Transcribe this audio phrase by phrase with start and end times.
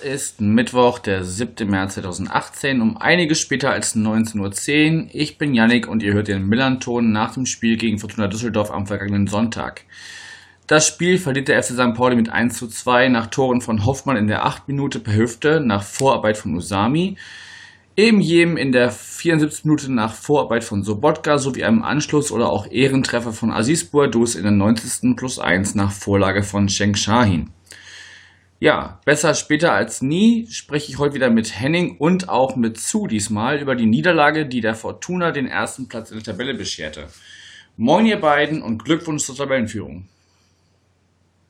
[0.00, 1.68] es ist Mittwoch, der 7.
[1.68, 4.38] März 2018, um einiges später als 19.10
[5.02, 5.08] Uhr.
[5.12, 8.86] Ich bin Yannick und ihr hört den Millanton nach dem Spiel gegen Fortuna Düsseldorf am
[8.86, 9.82] vergangenen Sonntag.
[10.66, 11.94] Das Spiel verliert der FC St.
[11.94, 15.60] Pauli mit 1 zu 2 nach Toren von Hoffmann in der 8 Minute per Hüfte
[15.60, 17.16] nach Vorarbeit von Usami,
[17.96, 22.70] eben jedem in der 74 Minute nach Vorarbeit von Sobotka sowie einem Anschluss oder auch
[22.70, 25.16] Ehrentreffer von Aziz Bouadouz in der 90.
[25.16, 27.50] plus 1 nach Vorlage von Schenk Shahin.
[28.60, 33.06] Ja, besser später als nie spreche ich heute wieder mit Henning und auch mit Zu
[33.06, 37.06] diesmal über die Niederlage, die der Fortuna den ersten Platz in der Tabelle bescherte.
[37.76, 40.08] Moin ihr beiden und Glückwunsch zur Tabellenführung.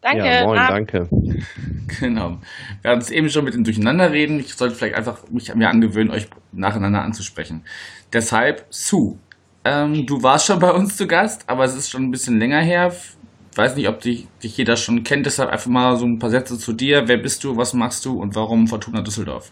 [0.03, 0.27] Danke.
[0.27, 1.09] Ja, moin, danke.
[2.01, 2.39] Genau.
[2.83, 4.39] Wir haben es eben schon mit dem Durcheinanderreden.
[4.41, 7.64] Ich sollte vielleicht einfach mich mir angewöhnen, euch nacheinander anzusprechen.
[8.12, 9.17] Deshalb, Su,
[9.64, 12.61] ähm, du warst schon bei uns zu Gast, aber es ist schon ein bisschen länger
[12.61, 12.95] her
[13.59, 16.59] weiß nicht, ob dich, dich jeder schon kennt, deshalb einfach mal so ein paar Sätze
[16.59, 17.09] zu dir.
[17.09, 19.51] Wer bist du, was machst du und warum Fortuna Düsseldorf?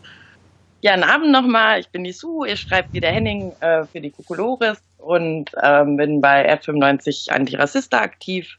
[0.80, 1.80] Ja, einen Abend nochmal.
[1.80, 5.96] Ich bin die Sue, ihr schreibt wie der Henning äh, für die Kukulores und ähm,
[5.96, 8.56] bin bei R95 Antirassista aktiv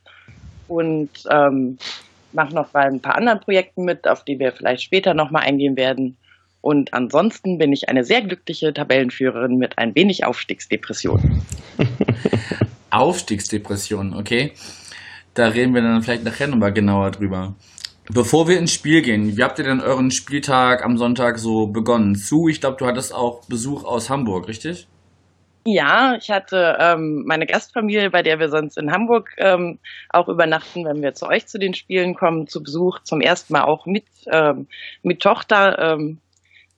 [0.68, 1.78] und ähm,
[2.34, 5.78] mache noch bei ein paar anderen Projekten mit, auf die wir vielleicht später nochmal eingehen
[5.78, 6.18] werden.
[6.62, 11.42] Und ansonsten bin ich eine sehr glückliche Tabellenführerin mit ein wenig Aufstiegsdepression.
[12.90, 14.52] Aufstiegsdepression, okay.
[15.38, 17.54] Da reden wir dann vielleicht nachher nochmal genauer drüber.
[18.10, 22.16] Bevor wir ins Spiel gehen, wie habt ihr denn euren Spieltag am Sonntag so begonnen?
[22.16, 24.88] Zu, ich glaube, du hattest auch Besuch aus Hamburg, richtig?
[25.64, 29.78] Ja, ich hatte ähm, meine Gastfamilie, bei der wir sonst in Hamburg ähm,
[30.10, 33.66] auch übernachten, wenn wir zu euch zu den Spielen kommen, zu Besuch, zum ersten Mal
[33.66, 34.66] auch mit, ähm,
[35.04, 35.78] mit Tochter.
[35.78, 36.18] Ähm,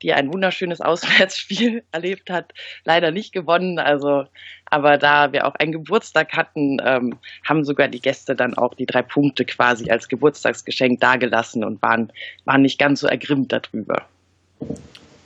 [0.01, 2.53] die ein wunderschönes Auswärtsspiel erlebt hat,
[2.85, 3.79] leider nicht gewonnen.
[3.79, 4.25] Also,
[4.65, 7.17] aber da wir auch einen Geburtstag hatten, ähm,
[7.47, 12.11] haben sogar die Gäste dann auch die drei Punkte quasi als Geburtstagsgeschenk dagelassen und waren,
[12.45, 14.05] waren nicht ganz so ergrimmt darüber.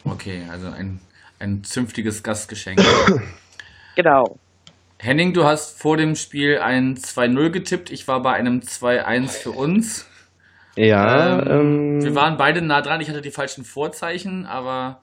[0.05, 0.99] Okay, also ein,
[1.39, 2.81] ein zünftiges Gastgeschenk.
[3.95, 4.37] genau.
[4.97, 7.91] Henning, du hast vor dem Spiel ein 2-0 getippt.
[7.91, 10.07] Ich war bei einem 2-1 für uns.
[10.75, 13.01] Ja, ähm, ähm, wir waren beide nah dran.
[13.01, 15.01] Ich hatte die falschen Vorzeichen, aber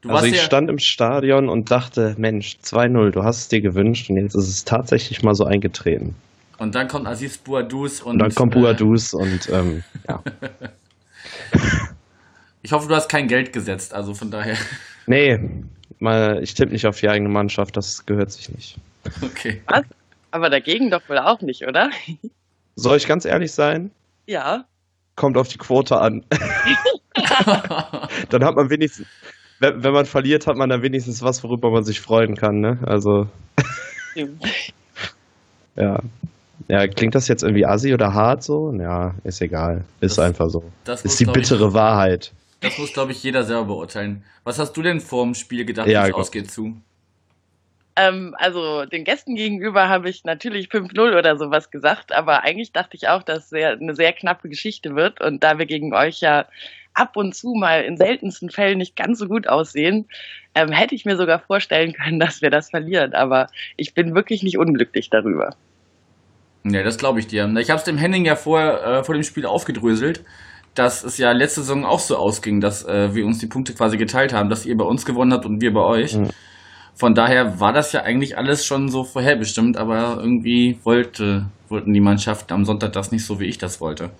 [0.00, 3.48] du also warst ich ja stand im Stadion und dachte, Mensch, 2-0, du hast es
[3.48, 6.14] dir gewünscht und jetzt ist es tatsächlich mal so eingetreten.
[6.56, 8.12] Und dann kommt Aziz Bouadouz und.
[8.12, 10.22] Und dann kommt Bouadouz äh, und ähm, ja.
[12.62, 14.56] ich hoffe, du hast kein Geld gesetzt, also von daher.
[15.06, 15.38] Nee,
[15.98, 18.78] mal, ich tippe nicht auf die eigene Mannschaft, das gehört sich nicht.
[19.20, 19.60] Okay.
[19.66, 19.82] Was?
[20.30, 21.90] Aber dagegen doch wohl auch nicht, oder?
[22.74, 23.90] Soll ich ganz ehrlich sein?
[24.24, 24.64] Ja
[25.16, 26.24] kommt auf die Quote an.
[28.30, 29.06] dann hat man wenigstens,
[29.60, 32.78] wenn, wenn, man verliert, hat man dann wenigstens was, worüber man sich freuen kann, ne?
[32.86, 33.28] Also.
[35.76, 36.00] ja.
[36.68, 38.72] Ja, klingt das jetzt irgendwie assi oder hart so?
[38.72, 39.84] Ja, ist egal.
[40.00, 40.64] Ist das, einfach so.
[40.84, 42.32] Das ist die bittere ich, Wahrheit.
[42.60, 44.24] Das muss, glaube ich, jeder selber beurteilen.
[44.44, 46.74] Was hast du denn vor dem Spiel gedacht, ja, wie es ausgeht zu?
[47.96, 52.96] Ähm, also den Gästen gegenüber habe ich natürlich 5-0 oder sowas gesagt, aber eigentlich dachte
[52.96, 55.20] ich auch, dass es eine sehr knappe Geschichte wird.
[55.20, 56.46] Und da wir gegen euch ja
[56.94, 60.06] ab und zu mal in seltensten Fällen nicht ganz so gut aussehen,
[60.54, 63.14] ähm, hätte ich mir sogar vorstellen können, dass wir das verlieren.
[63.14, 65.56] Aber ich bin wirklich nicht unglücklich darüber.
[66.64, 67.52] Ja, das glaube ich dir.
[67.58, 70.24] Ich habe es dem Henning ja vorher äh, vor dem Spiel aufgedröselt,
[70.74, 73.98] dass es ja letzte Saison auch so ausging, dass äh, wir uns die Punkte quasi
[73.98, 76.14] geteilt haben, dass ihr bei uns gewonnen habt und wir bei euch.
[76.14, 76.30] Mhm.
[76.94, 82.00] Von daher war das ja eigentlich alles schon so vorherbestimmt, aber irgendwie wollte, wollten die
[82.00, 84.10] Mannschaften am Sonntag das nicht so, wie ich das wollte.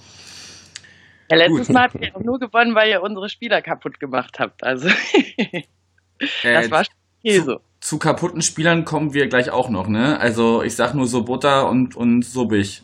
[1.30, 1.74] Ja, letztes Gut.
[1.74, 4.64] Mal habt ihr auch nur gewonnen, weil ihr unsere Spieler kaputt gemacht habt.
[4.64, 4.88] Also
[6.18, 6.84] das äh, war
[7.24, 7.60] okay so.
[7.80, 10.18] Zu kaputten Spielern kommen wir gleich auch noch, ne?
[10.18, 12.82] Also ich sag nur so Butter und, und Sobich,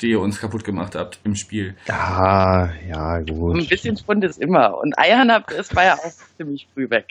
[0.00, 1.76] die ihr uns kaputt gemacht habt im Spiel.
[1.86, 3.56] Ja, ja, gut.
[3.56, 4.78] Ein bisschen Spund ist immer.
[4.78, 7.06] Und Eiern habt, es war ja auch ziemlich früh weg.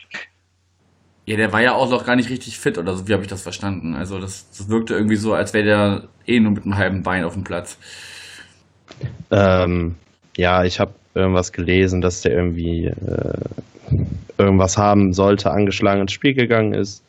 [1.26, 3.30] Ja, der war ja auch noch gar nicht richtig fit oder so, wie habe ich
[3.30, 3.96] das verstanden?
[3.96, 7.24] Also das, das wirkte irgendwie so, als wäre der eh nur mit einem halben Bein
[7.24, 7.80] auf dem Platz.
[9.32, 9.96] Ähm,
[10.38, 13.40] ja, ich habe irgendwas gelesen, dass der irgendwie äh,
[14.38, 17.04] irgendwas haben sollte, angeschlagen ins Spiel gegangen ist.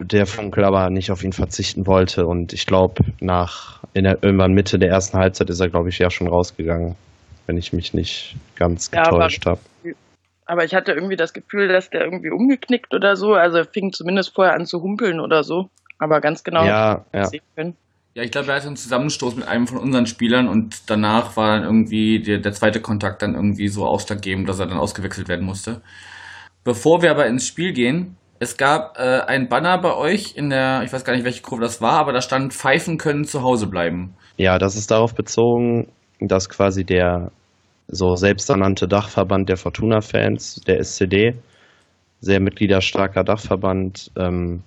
[0.00, 4.52] Der Funkel aber nicht auf ihn verzichten wollte und ich glaube, nach in der, irgendwann
[4.52, 6.96] Mitte der ersten Halbzeit ist er, glaube ich, ja schon rausgegangen,
[7.46, 9.60] wenn ich mich nicht ganz getäuscht ja, habe.
[10.46, 13.34] Aber ich hatte irgendwie das Gefühl, dass der irgendwie umgeknickt oder so.
[13.34, 15.68] Also er fing zumindest vorher an zu humpeln oder so.
[15.98, 17.30] Aber ganz genau ja, ja.
[17.56, 17.76] können.
[18.14, 21.56] Ja, ich glaube, er hatte einen Zusammenstoß mit einem von unseren Spielern und danach war
[21.56, 25.44] dann irgendwie der, der zweite Kontakt dann irgendwie so ausschlaggebend, dass er dann ausgewechselt werden
[25.44, 25.82] musste.
[26.62, 30.82] Bevor wir aber ins Spiel gehen, es gab äh, ein Banner bei euch in der,
[30.84, 33.66] ich weiß gar nicht, welche Kurve das war, aber da stand Pfeifen können zu Hause
[33.66, 34.14] bleiben.
[34.36, 35.88] Ja, das ist darauf bezogen,
[36.20, 37.32] dass quasi der
[37.88, 41.34] so selbsternannte Dachverband der Fortuna-Fans, der SCD,
[42.20, 44.62] sehr mitgliederstarker Dachverband, ähm,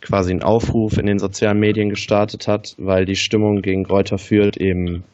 [0.00, 4.56] quasi einen Aufruf in den sozialen Medien gestartet hat, weil die Stimmung gegen Kräuter Fürth
[4.56, 5.04] eben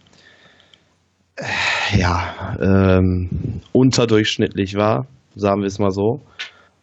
[1.36, 6.20] äh, ja ähm, unterdurchschnittlich war, sagen wir es mal so.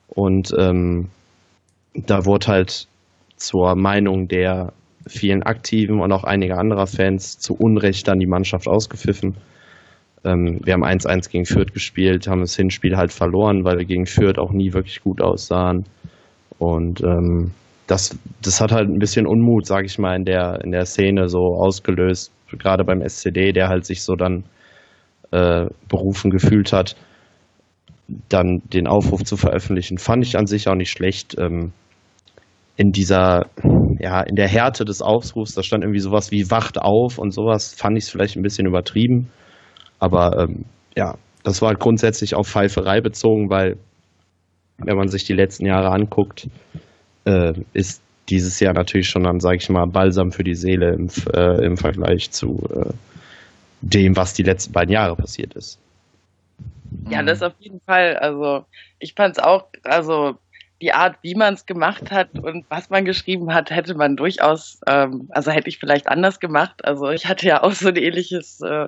[0.08, 1.10] Und ähm,
[1.94, 2.88] da wurde halt
[3.38, 4.74] zur Meinung der
[5.08, 9.36] vielen Aktiven und auch einiger anderer Fans zu Unrecht dann die Mannschaft ausgepfiffen.
[10.24, 14.06] Ähm, wir haben 1-1 gegen Fürth gespielt, haben das Hinspiel halt verloren, weil wir gegen
[14.06, 15.86] Fürth auch nie wirklich gut aussahen.
[16.60, 17.52] Und ähm,
[17.88, 21.28] das, das hat halt ein bisschen Unmut, sag ich mal, in der, in der Szene
[21.28, 24.44] so ausgelöst, gerade beim SCD, der halt sich so dann
[25.32, 26.96] äh, berufen gefühlt hat,
[28.30, 31.36] dann den Aufruf zu veröffentlichen, fand ich an sich auch nicht schlecht.
[31.40, 31.72] Ähm,
[32.78, 33.48] in dieser,
[34.00, 37.74] ja, in der Härte des Aufrufs, da stand irgendwie sowas wie Wacht auf und sowas,
[37.74, 39.30] fand ich es vielleicht ein bisschen übertrieben.
[40.02, 40.66] Aber ähm,
[40.98, 43.78] ja, das war grundsätzlich auf Pfeiferei bezogen, weil
[44.78, 46.50] wenn man sich die letzten Jahre anguckt,
[47.26, 51.10] äh, ist dieses Jahr natürlich schon dann, sage ich mal, Balsam für die Seele im,
[51.34, 52.94] äh, im Vergleich zu äh,
[53.82, 55.80] dem, was die letzten beiden Jahre passiert ist.
[57.10, 58.18] Ja, das auf jeden Fall.
[58.18, 58.66] Also
[59.00, 60.36] ich fand es auch, also
[60.82, 64.82] die Art, wie man es gemacht hat und was man geschrieben hat, hätte man durchaus,
[64.88, 66.84] ähm, also hätte ich vielleicht anders gemacht.
[66.84, 68.88] Also ich hatte ja auch so ein ähnliches äh,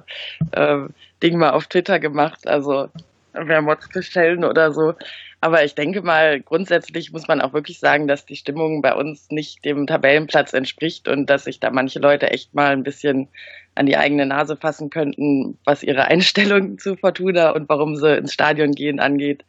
[0.52, 0.88] äh,
[1.22, 2.90] Ding mal auf Twitter gemacht, also
[3.34, 4.94] wer Mods bestellen oder so.
[5.42, 9.30] Aber ich denke mal, grundsätzlich muss man auch wirklich sagen, dass die Stimmung bei uns
[9.30, 13.28] nicht dem Tabellenplatz entspricht und dass sich da manche Leute echt mal ein bisschen
[13.76, 18.34] an die eigene Nase fassen könnten, was ihre Einstellung zu Fortuna und warum sie ins
[18.34, 19.44] Stadion gehen angeht.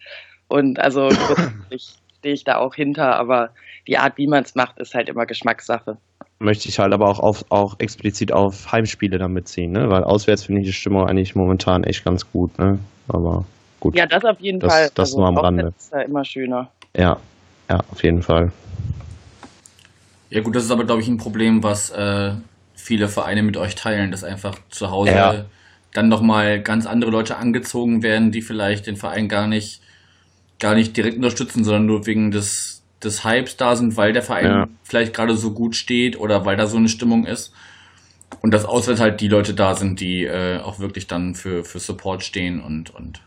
[0.49, 1.95] Und also grundsätzlich
[2.25, 3.51] stehe ich da auch hinter, aber
[3.87, 5.99] die Art, wie man es macht, ist halt immer Geschmackssache.
[6.39, 9.91] Möchte ich halt aber auch, auf, auch explizit auf Heimspiele damit ziehen, ne?
[9.91, 12.59] weil auswärts finde ich die Stimmung eigentlich momentan echt ganz gut.
[12.59, 12.79] Ne?
[13.09, 13.45] Aber
[13.79, 13.95] gut.
[13.95, 14.91] Ja, das auf jeden das, Fall.
[14.95, 15.75] Das also nur am Rande.
[15.77, 16.71] ist ja immer schöner.
[16.97, 17.19] Ja,
[17.69, 18.53] ja, auf jeden Fall.
[20.31, 22.33] Ja gut, das ist aber, glaube ich, ein Problem, was äh,
[22.75, 25.45] viele Vereine mit euch teilen, dass einfach zu Hause ja.
[25.93, 29.84] dann nochmal ganz andere Leute angezogen werden, die vielleicht den Verein gar nicht
[30.61, 34.47] gar nicht direkt unterstützen, sondern nur wegen des, des Hypes da sind, weil der Verein
[34.47, 34.67] ja.
[34.83, 37.53] vielleicht gerade so gut steht oder weil da so eine Stimmung ist.
[38.43, 41.79] Und dass auswärts halt die Leute da sind, die äh, auch wirklich dann für, für
[41.79, 43.21] Support stehen und, und.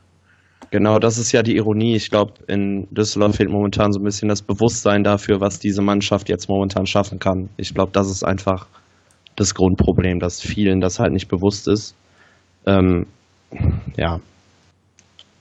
[0.69, 1.95] Genau, das ist ja die Ironie.
[1.95, 6.27] Ich glaube, in Düsseldorf fehlt momentan so ein bisschen das Bewusstsein dafür, was diese Mannschaft
[6.27, 7.49] jetzt momentan schaffen kann.
[7.55, 8.67] Ich glaube, das ist einfach
[9.37, 11.95] das Grundproblem, dass vielen das halt nicht bewusst ist.
[12.65, 13.05] Ähm,
[13.95, 14.19] ja,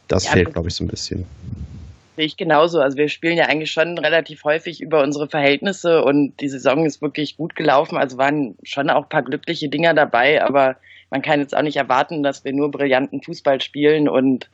[0.08, 1.25] das ja, fehlt, glaube ich, so ein bisschen.
[2.17, 2.81] Sehe ich genauso.
[2.81, 7.03] Also wir spielen ja eigentlich schon relativ häufig über unsere Verhältnisse und die Saison ist
[7.03, 7.97] wirklich gut gelaufen.
[7.97, 10.76] Also waren schon auch ein paar glückliche Dinger dabei, aber
[11.11, 14.49] man kann jetzt auch nicht erwarten, dass wir nur brillanten Fußball spielen und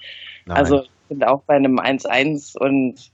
[0.47, 0.57] Nein.
[0.57, 3.11] also sind auch bei einem 1-1 und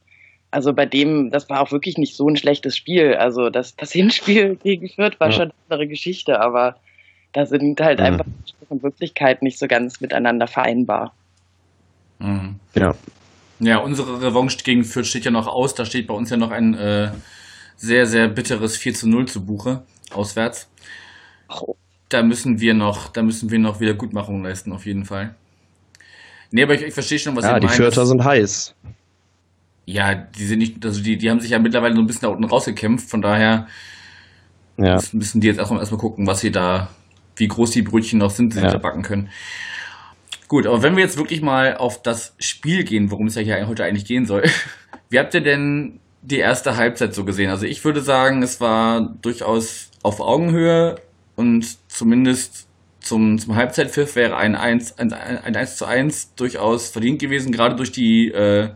[0.51, 3.15] also bei dem, das war auch wirklich nicht so ein schlechtes Spiel.
[3.15, 5.33] Also das, das Hinspiel gegen Fürth war ja.
[5.33, 6.77] schon eine andere Geschichte, aber
[7.33, 8.07] da sind halt ja.
[8.07, 8.25] einfach
[8.71, 11.15] Wirklichkeit nicht so ganz miteinander vereinbar.
[12.19, 12.57] Mhm.
[12.75, 12.95] Ja.
[13.61, 15.75] Ja, unsere Revanche gegen Fürth steht ja noch aus.
[15.75, 17.11] Da steht bei uns ja noch ein äh,
[17.77, 19.83] sehr, sehr bitteres 4 zu 0 zu Buche,
[20.13, 20.71] auswärts.
[22.09, 25.35] Da müssen wir noch, da müssen wir noch Wiedergutmachung leisten, auf jeden Fall.
[26.51, 27.65] Nee, aber ich, ich verstehe schon, was ja, ihr meint.
[27.65, 28.75] Ja, die Fürther sind heiß.
[29.87, 32.29] Ja, die sind nicht, also die, die haben sich ja mittlerweile so ein bisschen da
[32.29, 33.67] unten rausgekämpft, von daher
[34.77, 34.99] ja.
[35.13, 36.91] müssen die jetzt erstmal, erstmal gucken, was sie da,
[37.37, 38.69] wie groß die Brötchen noch sind, die ja.
[38.69, 39.31] sie da backen können.
[40.49, 43.69] Gut, aber wenn wir jetzt wirklich mal auf das Spiel gehen, worum es ja hier
[43.69, 44.45] heute eigentlich gehen soll.
[45.11, 47.51] Wie habt ihr denn die erste Halbzeit so gesehen?
[47.51, 50.97] Also ich würde sagen, es war durchaus auf Augenhöhe
[51.37, 52.67] und zumindest
[53.01, 57.77] zum, zum Halbzeitpfiff wäre ein 1, ein, ein 1 zu 1 durchaus verdient gewesen, gerade
[57.77, 58.71] durch die äh,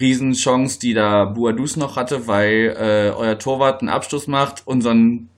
[0.00, 5.28] Riesenchance, die da Buadus noch hatte, weil äh, euer Torwart einen Abschluss macht, unseren,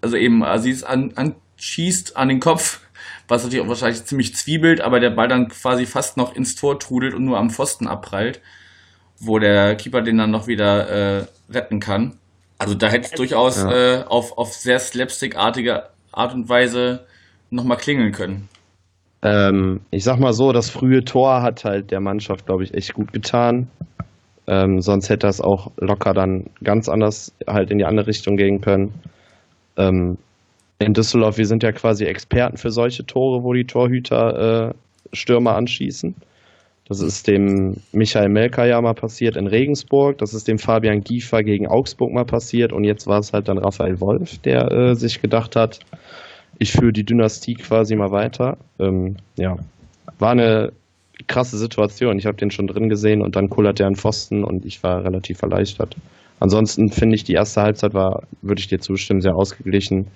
[0.00, 2.80] also eben Aziz an, anschießt an den Kopf
[3.30, 6.78] was natürlich auch wahrscheinlich ziemlich zwiebelt, aber der Ball dann quasi fast noch ins Tor
[6.78, 8.40] trudelt und nur am Pfosten abprallt,
[9.20, 10.88] wo der Keeper den dann noch wieder
[11.20, 12.16] äh, retten kann.
[12.58, 14.00] Also da hätte es durchaus ja.
[14.00, 17.06] äh, auf, auf sehr slapstickartige Art und Weise
[17.50, 18.48] nochmal klingeln können.
[19.22, 22.94] Ähm, ich sag mal so, das frühe Tor hat halt der Mannschaft, glaube ich, echt
[22.94, 23.68] gut getan.
[24.46, 28.60] Ähm, sonst hätte das auch locker dann ganz anders halt in die andere Richtung gehen
[28.60, 28.94] können.
[29.76, 30.18] Ähm,
[30.80, 34.74] in Düsseldorf, wir sind ja quasi Experten für solche Tore, wo die Torhüter äh,
[35.12, 36.14] Stürmer anschießen.
[36.88, 40.18] Das ist dem Michael Melker ja mal passiert in Regensburg.
[40.18, 42.72] Das ist dem Fabian Giefer gegen Augsburg mal passiert.
[42.72, 45.78] Und jetzt war es halt dann Raphael Wolf, der äh, sich gedacht hat,
[46.58, 48.56] ich führe die Dynastie quasi mal weiter.
[48.80, 49.56] Ähm, ja,
[50.18, 50.72] war eine
[51.28, 52.18] krasse Situation.
[52.18, 55.04] Ich habe den schon drin gesehen und dann kullert er an Pfosten und ich war
[55.04, 55.94] relativ erleichtert.
[56.40, 60.06] Ansonsten finde ich, die erste Halbzeit war, würde ich dir zustimmen, sehr ausgeglichen.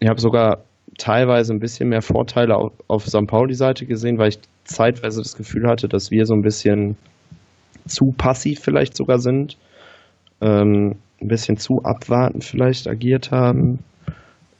[0.00, 0.64] Ich habe sogar
[0.98, 3.26] teilweise ein bisschen mehr Vorteile auf, auf St.
[3.26, 6.96] Pauli-Seite gesehen, weil ich zeitweise das Gefühl hatte, dass wir so ein bisschen
[7.86, 9.56] zu passiv vielleicht sogar sind,
[10.40, 13.80] ähm, ein bisschen zu abwartend vielleicht agiert haben.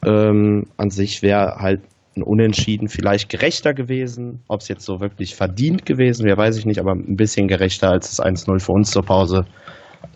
[0.05, 1.81] Ähm, an sich wäre halt
[2.17, 4.41] ein Unentschieden vielleicht gerechter gewesen.
[4.49, 7.91] Ob es jetzt so wirklich verdient gewesen wäre, weiß ich nicht, aber ein bisschen gerechter
[7.91, 9.47] als das 1-0 für uns zur Pause.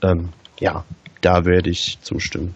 [0.02, 0.84] Ähm, ja,
[1.20, 2.54] da würde ich zustimmen.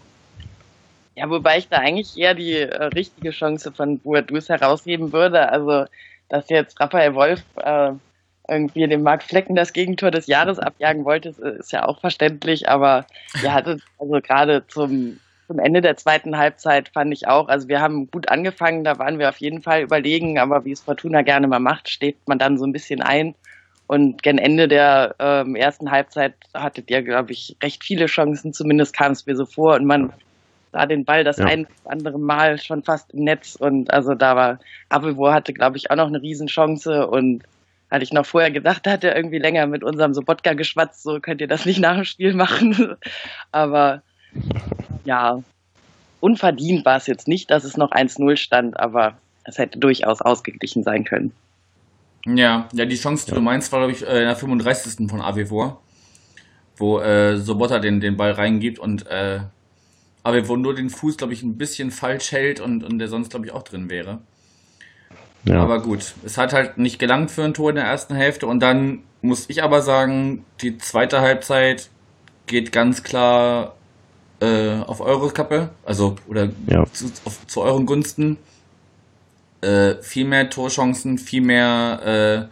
[1.18, 5.48] Ja, wobei ich da eigentlich eher die äh, richtige Chance von Boadus herausheben würde.
[5.50, 5.87] Also,
[6.28, 7.90] dass jetzt Raphael Wolf äh,
[8.48, 12.68] irgendwie dem Marc Flecken das Gegentor des Jahres abjagen wollte, ist, ja auch verständlich.
[12.68, 13.04] Aber
[13.42, 17.80] er hatte also gerade zum, zum Ende der zweiten Halbzeit fand ich auch, also wir
[17.80, 21.48] haben gut angefangen, da waren wir auf jeden Fall überlegen, aber wie es Fortuna gerne
[21.48, 23.34] mal macht, steht man dann so ein bisschen ein.
[23.88, 28.94] Und gen Ende der ähm, ersten Halbzeit hattet ihr, glaube ich, recht viele Chancen, zumindest
[28.94, 29.75] kam es mir so vor.
[29.75, 30.12] Und man
[30.72, 31.46] sah den Ball das ja.
[31.46, 33.56] ein oder andere Mal schon fast im Netz.
[33.56, 34.58] Und also da war,
[34.88, 37.06] Abelwo hatte, glaube ich, auch noch eine Riesenchance.
[37.06, 37.44] Und
[37.90, 41.20] hatte ich noch vorher gedacht, da hat er irgendwie länger mit unserem Sobotka geschwatzt, so
[41.20, 42.96] könnt ihr das nicht nach dem Spiel machen.
[43.52, 44.02] aber
[45.04, 45.42] ja,
[46.20, 50.82] unverdient war es jetzt nicht, dass es noch 1-0 stand, aber es hätte durchaus ausgeglichen
[50.82, 51.32] sein können.
[52.26, 53.37] Ja, ja, die Chance, die ja.
[53.37, 55.08] du meinst, war, glaube ich, äh, in der 35.
[55.08, 55.80] von Avevor,
[56.76, 59.40] wo äh, Sobotta den, den Ball reingibt und äh,
[60.28, 63.47] Avevor nur den Fuß, glaube ich, ein bisschen falsch hält und, und der sonst, glaube
[63.47, 64.18] ich, auch drin wäre.
[65.44, 65.62] Ja.
[65.62, 68.61] Aber gut, es hat halt nicht gelangt für ein Tor in der ersten Hälfte und
[68.61, 71.88] dann muss ich aber sagen, die zweite Halbzeit
[72.47, 73.75] geht ganz klar
[74.40, 76.85] äh, auf eure Kappe, also oder ja.
[76.92, 78.37] zu, auf, zu euren Gunsten
[79.62, 82.50] äh, viel mehr Torchancen, viel mehr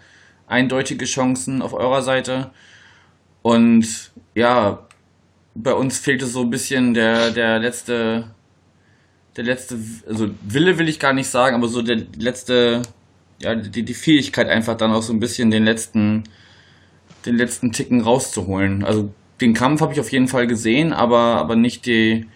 [0.48, 2.52] äh, eindeutige Chancen auf eurer Seite.
[3.42, 4.86] Und ja,
[5.56, 8.30] bei uns fehlte so ein bisschen der, der letzte,
[9.36, 12.82] der letzte, also Wille will ich gar nicht sagen, aber so der letzte,
[13.40, 16.24] ja, die, die Fähigkeit einfach dann auch so ein bisschen den letzten,
[17.24, 18.84] den letzten Ticken rauszuholen.
[18.84, 22.26] Also den Kampf habe ich auf jeden Fall gesehen, aber, aber nicht die,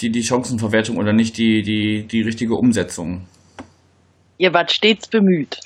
[0.00, 3.26] die, die Chancenverwertung oder nicht die, die, die richtige Umsetzung.
[4.38, 5.58] Ihr wart stets bemüht.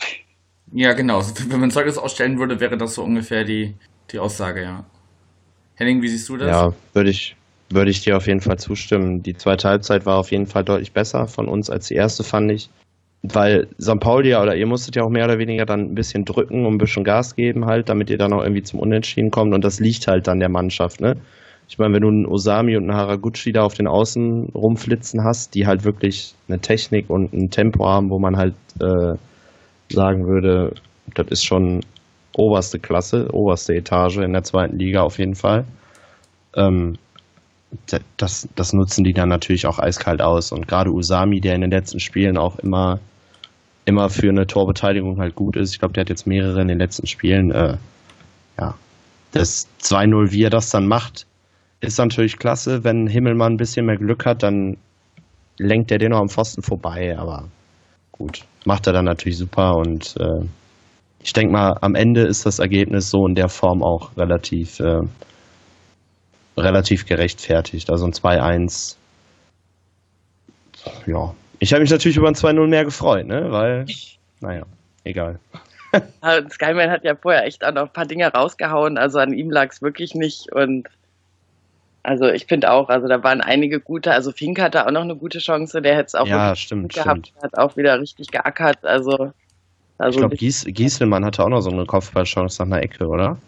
[0.73, 1.23] Ja, genau.
[1.49, 3.75] Wenn man Zeugnis ausstellen würde, wäre das so ungefähr die,
[4.11, 4.85] die Aussage, ja.
[5.77, 6.49] Henning, wie siehst du das?
[6.49, 7.37] Ja, würde ich,
[7.71, 9.23] würde ich dir auf jeden Fall zustimmen.
[9.23, 12.51] Die zweite Halbzeit war auf jeden Fall deutlich besser von uns als die erste, fand
[12.51, 12.71] ich.
[13.23, 14.01] Weil St.
[14.01, 16.75] Pauli ja, oder ihr musstet ja auch mehr oder weniger dann ein bisschen drücken und
[16.75, 19.53] ein bisschen Gas geben halt, damit ihr dann auch irgendwie zum Unentschieden kommt.
[19.53, 21.17] Und das liegt halt dann der Mannschaft, ne?
[21.69, 25.55] Ich meine, wenn du einen Osami und einen Haraguchi da auf den Außen rumflitzen hast,
[25.55, 29.17] die halt wirklich eine Technik und ein Tempo haben, wo man halt äh,
[29.93, 30.75] sagen würde,
[31.15, 31.81] das ist schon
[32.39, 35.65] oberste Klasse, oberste Etage in der zweiten Liga auf jeden Fall.
[36.55, 36.97] Ähm,
[38.17, 40.53] das, das nutzen die dann natürlich auch eiskalt aus.
[40.53, 43.01] Und gerade Usami, der in den letzten Spielen auch immer,
[43.85, 46.79] immer für eine Torbeteiligung halt gut ist, ich glaube, der hat jetzt mehrere in den
[46.79, 47.77] letzten Spielen, äh,
[48.59, 48.75] ja,
[49.33, 51.27] das 2-0, wie er das dann macht,
[51.81, 52.85] ist natürlich klasse.
[52.85, 54.77] Wenn Himmelmann ein bisschen mehr Glück hat, dann
[55.59, 57.17] lenkt er den noch am Pfosten vorbei.
[57.19, 57.49] Aber
[58.13, 59.77] gut, macht er dann natürlich super.
[59.77, 60.47] Und äh,
[61.27, 65.01] ich denke mal, am Ende ist das Ergebnis so in der Form auch relativ, äh,
[66.57, 67.91] relativ gerechtfertigt.
[67.91, 68.97] Also ein 2-1.
[71.07, 71.35] Ja.
[71.59, 73.49] Ich habe mich natürlich über ein 2-0 mehr gefreut, ne?
[73.51, 73.87] Weil,
[74.41, 74.63] naja,
[75.03, 75.41] egal.
[76.49, 79.71] Skyman hat ja vorher echt auch noch ein paar Dinge rausgehauen, also an ihm lag
[79.71, 80.87] es wirklich nicht und
[82.05, 85.17] also ich finde auch, also da waren einige gute, also Fink hatte auch noch eine
[85.17, 87.43] gute Chance, der hätte es auch ja, stimmt, gehabt, stimmt.
[87.43, 89.33] hat auch wieder richtig geackert, also,
[89.99, 93.39] also ich glaube Gies, Gieselmann hatte auch noch so eine Kopfballchance nach einer Ecke, oder?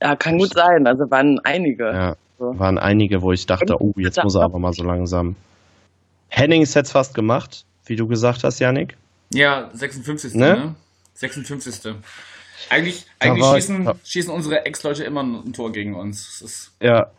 [0.00, 1.84] Ja, kann gut sein, also waren einige.
[1.84, 2.58] Ja, so.
[2.58, 5.34] waren einige, wo ich dachte, oh, jetzt muss er aber mal so langsam.
[6.28, 8.96] Hennings hätte es fast gemacht, wie du gesagt hast, Janik.
[9.32, 10.34] Ja, 56.
[10.34, 10.46] Ne?
[10.46, 10.74] ne?
[11.14, 11.94] 56.
[12.70, 16.74] Eigentlich, eigentlich schießen, schießen unsere Ex-Leute immer ein Tor gegen uns.
[16.80, 17.10] ja,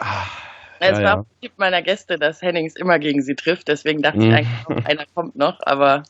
[0.00, 1.50] Ach, es ja, war ja.
[1.56, 4.34] Meiner Gäste, dass Hennings immer gegen sie trifft, deswegen dachte ich mhm.
[4.34, 6.02] eigentlich, einer kommt noch, aber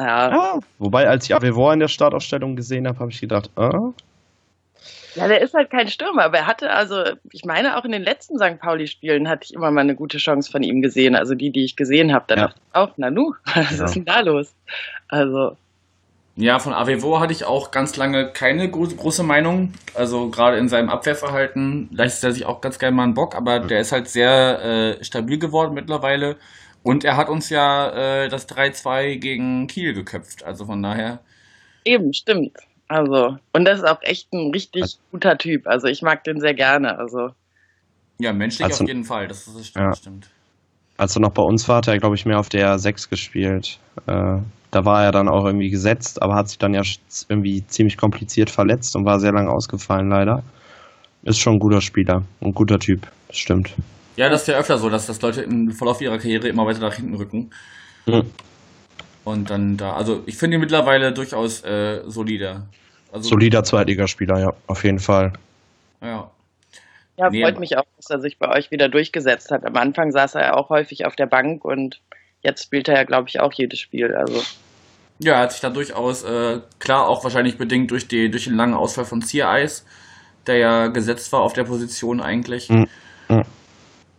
[0.00, 0.30] naja.
[0.32, 3.92] Ah, wobei, als ich Avevor in der Startaufstellung gesehen habe, habe ich gedacht, ah.
[5.14, 7.02] Ja, der ist halt kein Stürmer, aber er hatte also,
[7.32, 8.60] ich meine auch in den letzten St.
[8.60, 11.76] Pauli-Spielen hatte ich immer mal eine gute Chance von ihm gesehen, also die, die ich
[11.76, 12.24] gesehen habe.
[12.28, 12.40] Da ja.
[12.46, 13.84] dachte ich auch, Nanu, was ja.
[13.84, 14.54] ist denn da los?
[15.08, 15.56] Also,
[16.36, 19.72] Ja, von Avevo hatte ich auch ganz lange keine große, große Meinung.
[19.94, 23.58] Also gerade in seinem Abwehrverhalten leistet er sich auch ganz gerne mal einen Bock, aber
[23.60, 26.36] der ist halt sehr äh, stabil geworden mittlerweile.
[26.82, 30.44] Und er hat uns ja äh, das 3-2 gegen Kiel geköpft.
[30.44, 31.20] Also von daher.
[31.84, 32.52] Eben, stimmt.
[32.88, 35.66] Also, und das ist auch echt ein richtig Also- guter Typ.
[35.66, 36.98] Also ich mag den sehr gerne.
[36.98, 37.30] Also,
[38.18, 39.28] Ja, menschlich Also- auf jeden Fall.
[39.28, 39.94] Das, das stimmt, Ja.
[39.94, 40.30] stimmt.
[40.98, 43.78] Als er noch bei uns war, hat er, glaube ich, mehr auf der 6 gespielt.
[44.06, 44.38] Äh,
[44.70, 46.82] da war er dann auch irgendwie gesetzt, aber hat sich dann ja
[47.30, 50.42] irgendwie ziemlich kompliziert verletzt und war sehr lange ausgefallen, leider.
[51.22, 53.72] Ist schon ein guter Spieler, ein guter Typ, das stimmt.
[54.16, 56.80] Ja, das ist ja öfter so, dass, dass Leute im Verlauf ihrer Karriere immer weiter
[56.80, 57.50] nach hinten rücken.
[58.06, 58.30] Mhm.
[59.24, 62.66] Und dann da, also ich finde ihn mittlerweile durchaus äh, solider.
[63.12, 65.32] Also, Solider Zweitligaspieler, ja, auf jeden Fall.
[66.00, 66.30] Ja.
[67.16, 69.64] ja, Nee, freut mich auch, dass er sich bei euch wieder durchgesetzt hat.
[69.64, 72.00] Am Anfang saß er ja auch häufig auf der Bank und
[72.42, 74.14] jetzt spielt er ja, glaube ich, auch jedes Spiel.
[74.14, 74.42] Also,
[75.18, 78.56] Ja, er hat sich da durchaus, äh, klar, auch wahrscheinlich bedingt durch, die, durch den
[78.56, 79.84] langen Ausfall von Ziereis,
[80.46, 82.70] der ja gesetzt war auf der Position eigentlich.
[82.70, 82.86] Mhm.
[83.28, 83.44] Mhm.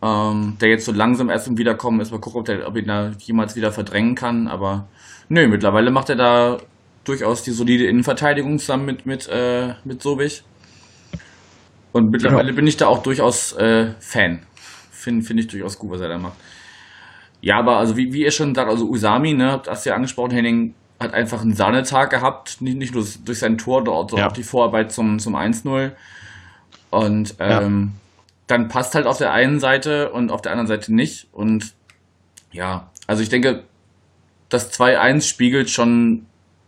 [0.02, 2.10] Ähm, der jetzt so langsam erst im Wiederkommen ist.
[2.10, 4.48] Mal gucken, ob, der, ob ihn da jemals wieder verdrängen kann.
[4.48, 4.88] Aber
[5.28, 6.58] nö, mittlerweile macht er da
[7.04, 10.42] durchaus die solide Innenverteidigung zusammen mit, mit, äh, mit Sobich.
[11.92, 14.40] Und mittlerweile bin ich da auch durchaus äh, Fan.
[14.90, 16.36] Finde find ich durchaus gut, was er da macht.
[17.40, 20.30] Ja, aber also wie, wie ihr schon sagt, also Usami, ne, habt das ja angesprochen,
[20.30, 24.28] Henning, hat einfach einen Sahnetag gehabt, nicht, nicht nur durch sein Tor, sondern Ja.
[24.28, 25.90] auch die Vorarbeit zum, zum 1-0.
[26.90, 27.92] Und ähm,
[28.52, 31.28] dann passt halt auf der einen Seite und auf der anderen Seite nicht.
[31.32, 31.74] Und
[32.52, 33.64] ja, also ich denke,
[34.50, 36.26] das 2-1 spiegelt schon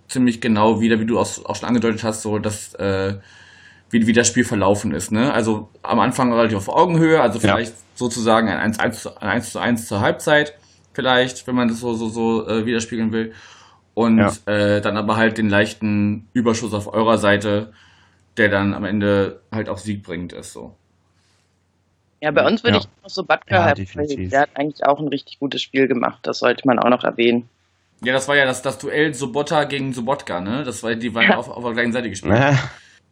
[0.09, 3.17] ziemlich genau wieder, wie du auch, auch schon angedeutet hast, so dass äh,
[3.91, 5.13] wie, wie das Spiel verlaufen ist.
[5.13, 5.33] Ne?
[5.33, 7.41] Also am Anfang relativ auf Augenhöhe, also Ja.
[7.55, 10.55] vielleicht sozusagen ein 1, 1, zu- ein 1 zu 1 zur Halbzeit,
[10.95, 13.33] vielleicht, wenn man das so, so, so äh, widerspiegeln will.
[13.93, 14.33] Und Ja.
[14.47, 17.73] äh, dann aber halt den leichten Überschuss auf eurer Seite,
[18.39, 20.53] der dann am Ende halt auch siegbringend ist.
[20.53, 20.77] So.
[22.25, 22.81] Ja, bei uns würde Ja.
[22.83, 24.31] ich noch so Batka Ja, definitiv.
[24.31, 26.21] Der hat eigentlich auch ein richtig gutes Spiel gemacht.
[26.23, 27.49] Das sollte man auch noch erwähnen.
[28.03, 30.63] Ja, das war ja das, das Duell Sobotta gegen Sobotka, ne?
[30.65, 31.37] Das war, die waren Ja.
[31.37, 32.35] auf, auf der gleichen Seite gespielt.
[32.35, 32.55] Äh,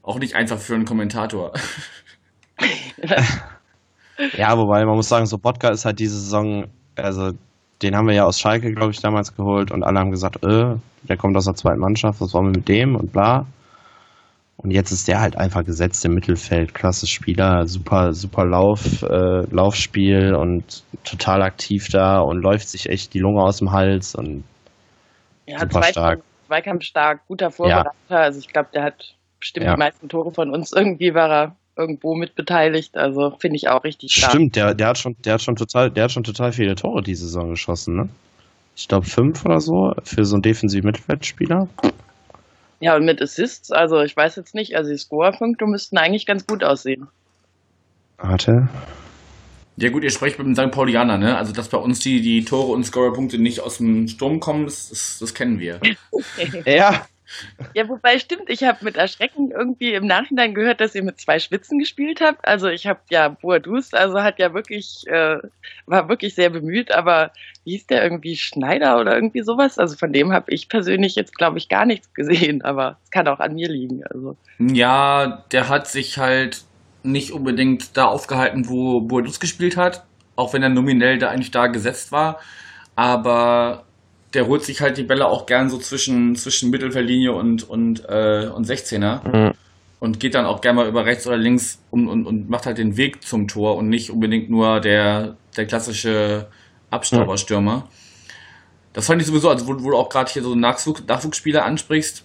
[0.03, 1.53] Auch nicht einfach für einen Kommentator.
[4.37, 7.31] ja, wobei man muss sagen, so Bodka ist halt diese Saison, also
[7.83, 10.75] den haben wir ja aus Schalke, glaube ich, damals geholt und alle haben gesagt, äh,
[11.09, 13.47] der kommt aus der zweiten Mannschaft, was wollen wir mit dem und bla.
[14.63, 19.43] Und jetzt ist der halt einfach gesetzt im Mittelfeld, klasse Spieler, super, super Lauf, äh,
[19.51, 24.45] Laufspiel und total aktiv da und läuft sich echt die Lunge aus dem Hals und
[25.47, 26.21] Ja, Super stark.
[26.47, 27.91] Zweikampf stark, guter Vorbereiter.
[28.09, 29.75] Also ich glaube, der hat bestimmt Ja.
[29.75, 30.73] die meisten Tore von uns.
[30.73, 32.97] Irgendwie war er irgendwo mit beteiligt.
[32.97, 34.31] Also finde ich auch richtig stark.
[34.31, 37.03] Stimmt, der, der hat schon, der hat schon total, der hat schon total viele Tore
[37.03, 38.09] diese Saison geschossen, ne?
[38.77, 41.69] Ich glaube fünf oder so für so einen defensiven Mittelfeldspieler.
[42.83, 46.45] Ja, und mit Assists, also ich weiß jetzt nicht, also die Scorerpunkte müssten eigentlich ganz
[46.49, 47.07] gut aussehen.
[48.19, 48.69] Warte.
[49.77, 50.73] Ja gut, ihr sprecht mit dem St.
[50.73, 51.37] Paulianer, ne?
[51.37, 54.89] Also dass bei uns die, die Tore und Scorerpunkte nicht aus dem Sturm kommen, das,
[54.89, 55.79] das, das kennen wir.
[56.67, 57.07] Ja.
[57.75, 61.39] Ja, wobei stimmt, ich habe mit Erschrecken irgendwie im Nachhinein gehört, dass ihr mit zwei
[61.39, 62.47] Schwitzen gespielt habt.
[62.47, 65.39] Also ich habe ja Boadus, also hat ja wirklich, äh,
[65.87, 67.33] war wirklich sehr bemüht, aber
[67.65, 69.79] wie hieß der irgendwie Schneider oder irgendwie sowas?
[69.79, 73.29] Also von dem habe ich persönlich jetzt, glaube ich, gar nichts gesehen, aber es kann
[73.29, 74.05] auch an mir liegen.
[74.05, 76.65] Also Ja, der hat sich halt
[77.03, 80.05] nicht unbedingt da aufgehalten, wo Boadus gespielt hat,
[80.37, 82.41] auch wenn er nominell da eigentlich da gesetzt war.
[82.95, 83.85] Aber
[84.35, 88.47] der holt sich halt die Bälle auch gern so zwischen, zwischen Mittelfeldlinie und, und, äh,
[88.49, 89.53] und 16er Mhm.
[90.01, 92.79] und geht dann auch gerne mal über rechts oder links und, und, und macht halt
[92.79, 96.49] den Weg zum Tor und nicht unbedingt nur der, der klassische
[96.91, 97.89] Abstauberstürmer.
[98.93, 102.25] Das fand ich sowieso, also wo, wo du auch gerade hier so Nachwuchs, Nachwuchsspieler ansprichst,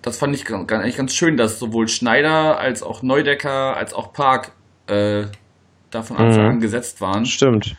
[0.00, 4.12] das fand ich ganz, eigentlich ganz schön, dass sowohl Schneider als auch Neudecker als auch
[4.12, 4.52] Park
[4.86, 5.24] äh,
[5.90, 6.50] da von Anfang Mhm.
[6.52, 7.24] an gesetzt waren.
[7.26, 7.76] Stimmt.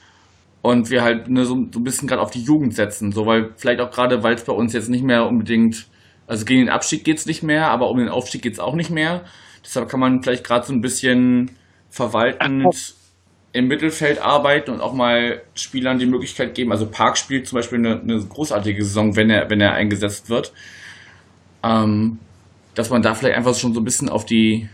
[0.63, 3.12] Und wir halt ne, so, so ein bisschen gerade auf die Jugend setzen.
[3.12, 5.88] So, weil vielleicht auch gerade, weil es bei uns jetzt nicht mehr unbedingt,
[6.26, 9.26] also gegen den Abstieg geht's nicht mehr, aber um den Aufstieg geht's auch nicht mehr.
[9.63, 11.52] Deshalb kann man vielleicht gerade so ein bisschen
[11.89, 12.95] verwaltend
[13.52, 16.71] im Mittelfeld arbeiten und auch mal Spielern die Möglichkeit geben.
[16.71, 20.54] Also Park spielt zum Beispiel eine, eine großartige Saison, wenn er, wenn er eingesetzt wird.
[21.62, 22.19] Ähm,
[22.73, 24.69] dass man da vielleicht einfach schon so ein bisschen auf die,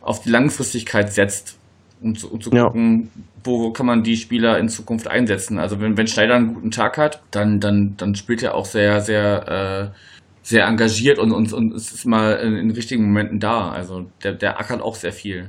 [0.00, 1.58] auf die Langfristigkeit setzt,
[2.04, 2.64] um zu, um zu Ja.
[2.66, 3.10] gucken,
[3.42, 5.58] wo, wo kann man die Spieler in Zukunft einsetzen.
[5.58, 9.00] Also wenn, wenn Schneider einen guten Tag hat, dann, dann, dann spielt er auch sehr,
[9.00, 9.98] sehr, äh,
[10.42, 13.70] sehr engagiert und, und, und es ist mal in, in richtigen Momenten da.
[13.70, 15.48] Also der, der ackert auch sehr viel.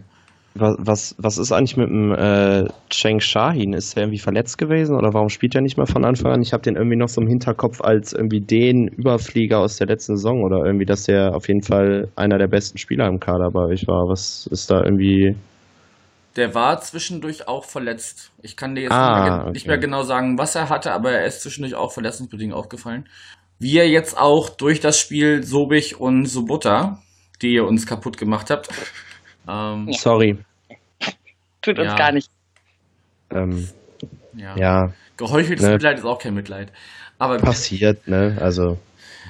[0.57, 3.73] Was, was, was ist eigentlich mit dem äh, Cheng Shahin?
[3.73, 6.41] Ist er irgendwie verletzt gewesen oder warum spielt er nicht mehr von Anfang an?
[6.41, 10.15] Ich habe den irgendwie noch so im Hinterkopf als irgendwie den Überflieger aus der letzten
[10.15, 13.65] Saison oder irgendwie, dass der auf jeden Fall einer der besten Spieler im Kader bei
[13.65, 14.07] euch war.
[14.07, 15.35] Was ist da irgendwie.
[16.35, 18.31] Der war zwischendurch auch verletzt.
[18.41, 19.51] Ich kann dir jetzt Ah, nicht, mehr, okay.
[19.51, 23.07] nicht mehr genau sagen, was er hatte, aber er ist zwischendurch auch verletzungsbedingt aufgefallen.
[23.57, 27.01] Wir jetzt auch durch das Spiel Sobich und Sobota,
[27.41, 28.69] die ihr uns kaputt gemacht habt.
[29.47, 30.39] Ähm, Sorry.
[31.61, 31.95] Tut uns Ja.
[31.95, 32.31] gar nicht.
[33.29, 33.69] Ähm,
[34.33, 34.55] ja.
[34.57, 35.73] ja, Geheucheltes Ne.
[35.73, 36.71] Mitleid ist auch kein Mitleid.
[37.19, 38.35] Aber passiert, ne?
[38.41, 38.79] Also.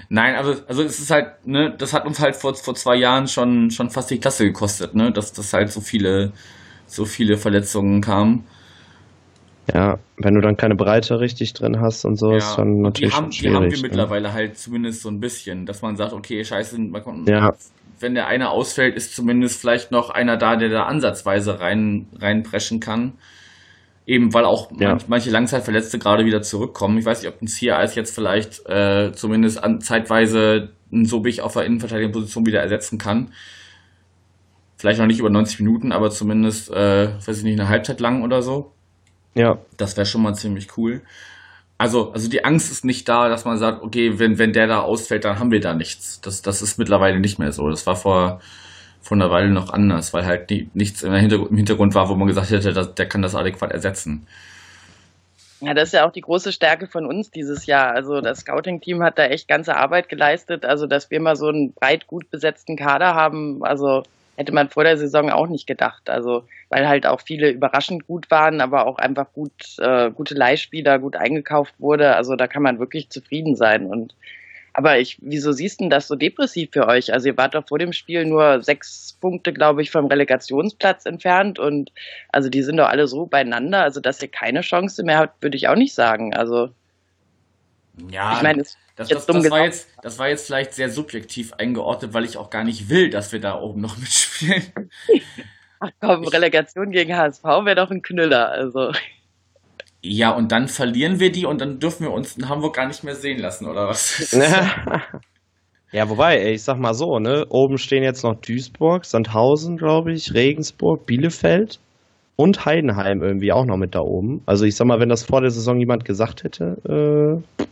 [0.07, 3.27] Nein, also, also es ist halt, ne, das hat uns halt vor, vor zwei Jahren
[3.27, 6.31] schon, schon fast die Klasse gekostet, ne, dass, dass halt so viele,
[6.87, 8.45] so viele Verletzungen kamen.
[9.73, 12.97] Ja, wenn du dann keine Breite richtig drin hast und so, ist Ja, dann und
[12.97, 13.81] die natürlich haben, schon die haben wir schwierig.
[13.81, 13.87] ne?
[13.87, 17.51] mittlerweile halt zumindest so ein bisschen, dass man sagt, okay, scheiße, man kommt, Ja.
[17.99, 22.79] wenn der eine ausfällt, ist zumindest vielleicht noch einer da, der da ansatzweise rein, reinpreschen
[22.79, 23.13] kann.
[24.05, 24.89] Eben weil auch Ja.
[24.89, 26.99] manch, manche Langzeitverletzte gerade wieder zurückkommen.
[26.99, 31.53] Ich weiß nicht, ob ein CRS jetzt vielleicht äh, zumindest an, zeitweise ein Sobich auf
[31.53, 33.31] der Innenverteidigungsposition wieder ersetzen kann.
[34.77, 38.23] Vielleicht noch nicht über 90 Minuten, aber zumindest, äh, weiß ich nicht, eine Halbzeit lang
[38.23, 38.71] oder so.
[39.33, 41.01] Ja, Das wäre schon mal ziemlich cool.
[41.77, 44.81] Also, also die Angst ist nicht da, dass man sagt, okay, wenn, wenn der da
[44.81, 46.21] ausfällt, dann haben wir da nichts.
[46.21, 47.69] Das, das ist mittlerweile nicht mehr so.
[47.69, 48.39] Das war vor,
[49.01, 52.15] vor einer Weile noch anders, weil halt nie, nichts im Hintergrund, im Hintergrund war, wo
[52.15, 54.25] man gesagt hätte, dass, der kann das adäquat ersetzen.
[55.59, 57.91] Ja, das ist ja auch die große Stärke von uns dieses Jahr.
[57.93, 60.63] Also das Scouting-Team hat da echt ganze Arbeit geleistet.
[60.63, 64.03] Also dass wir mal so einen breit gut besetzten Kader haben, also
[64.35, 66.09] hätte man vor der Saison auch nicht gedacht.
[66.09, 70.99] Also weil halt auch viele überraschend gut waren, aber auch einfach gut äh, gute Leihspieler
[70.99, 72.15] gut eingekauft wurde.
[72.15, 73.85] Also da kann man wirklich zufrieden sein.
[73.85, 74.15] Und
[74.73, 77.13] aber ich, wieso siehst du denn das so depressiv für euch?
[77.13, 81.59] Also ihr wart doch vor dem Spiel nur sechs Punkte, glaube ich, vom Relegationsplatz entfernt
[81.59, 81.93] und
[82.29, 85.55] also die sind doch alle so beieinander, also dass ihr keine Chance mehr habt, würde
[85.55, 86.33] ich auch nicht sagen.
[86.33, 86.71] Also
[88.09, 88.63] Ja, ich meine,
[88.95, 92.25] das, jetzt das, dumm das, war jetzt, das war jetzt vielleicht sehr subjektiv eingeordnet, weil
[92.25, 94.63] ich auch gar nicht will, dass wir da oben noch mitspielen.
[95.79, 98.49] ach komm, Relegation gegen HSV wäre doch ein Knüller.
[98.49, 98.91] Also
[100.01, 103.03] Ja, und dann verlieren wir die und dann dürfen wir uns in Hamburg gar nicht
[103.03, 104.31] mehr sehen lassen, oder was?
[105.91, 107.45] ja, wobei, ich sag mal so, ne?
[107.49, 111.79] Oben stehen jetzt noch Duisburg, Sandhausen, glaube ich, Regensburg, Bielefeld
[112.35, 114.41] und Heidenheim irgendwie auch noch mit da oben.
[114.45, 117.65] Also ich sag mal, wenn das vor der Saison jemand gesagt hätte, äh,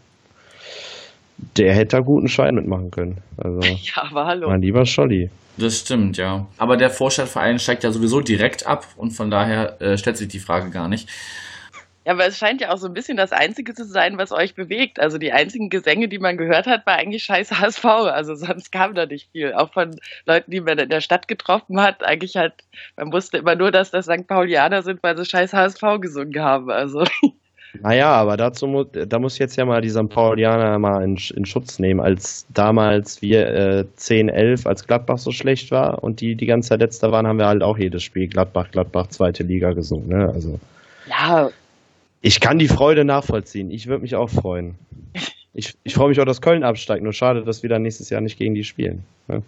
[1.57, 3.17] der hätte da guten Schein mitmachen können.
[3.37, 4.49] Also, ja, aber hallo.
[4.49, 5.29] mein lieber Scholli.
[5.57, 6.47] Das stimmt, ja.
[6.57, 10.39] Aber der Vorstadtverein steigt ja sowieso direkt ab und von daher äh, stellt sich die
[10.39, 11.07] Frage gar nicht.
[12.05, 14.55] Ja, aber es scheint ja auch so ein bisschen das Einzige zu sein, was euch
[14.55, 14.99] bewegt.
[14.99, 17.85] Also die einzigen Gesänge, die man gehört hat, war eigentlich scheiß HSV.
[17.85, 19.53] Also sonst kam da nicht viel.
[19.53, 22.03] Auch von Leuten, die man in der Stadt getroffen hat.
[22.03, 22.63] Eigentlich hat,
[22.97, 24.27] man wusste immer nur, dass das St.
[24.27, 26.69] Paulianer sind, weil sie scheiß HSV gesungen haben.
[26.69, 27.05] Also
[27.81, 30.09] Naja, aber dazu mu da muss ich jetzt ja mal die St.
[30.09, 35.31] Paulianer mal in, in Schutz nehmen, als damals wir äh, 10, 11, als Gladbach so
[35.31, 38.27] schlecht war und die die ganze Zeit letzter waren, haben wir halt auch jedes Spiel
[38.27, 40.09] Gladbach, Gladbach, zweite Liga gesungen.
[40.09, 40.31] Ne?
[40.31, 40.59] Also
[41.07, 41.49] ja,
[42.21, 43.69] ich kann die Freude nachvollziehen.
[43.69, 44.75] Ich würde mich auch freuen.
[45.53, 47.03] Ich, ich freue mich auch, dass Köln absteigt.
[47.03, 49.03] Nur schade, dass wir dann nächstes Jahr nicht gegen die spielen.
[49.27, 49.43] Ne?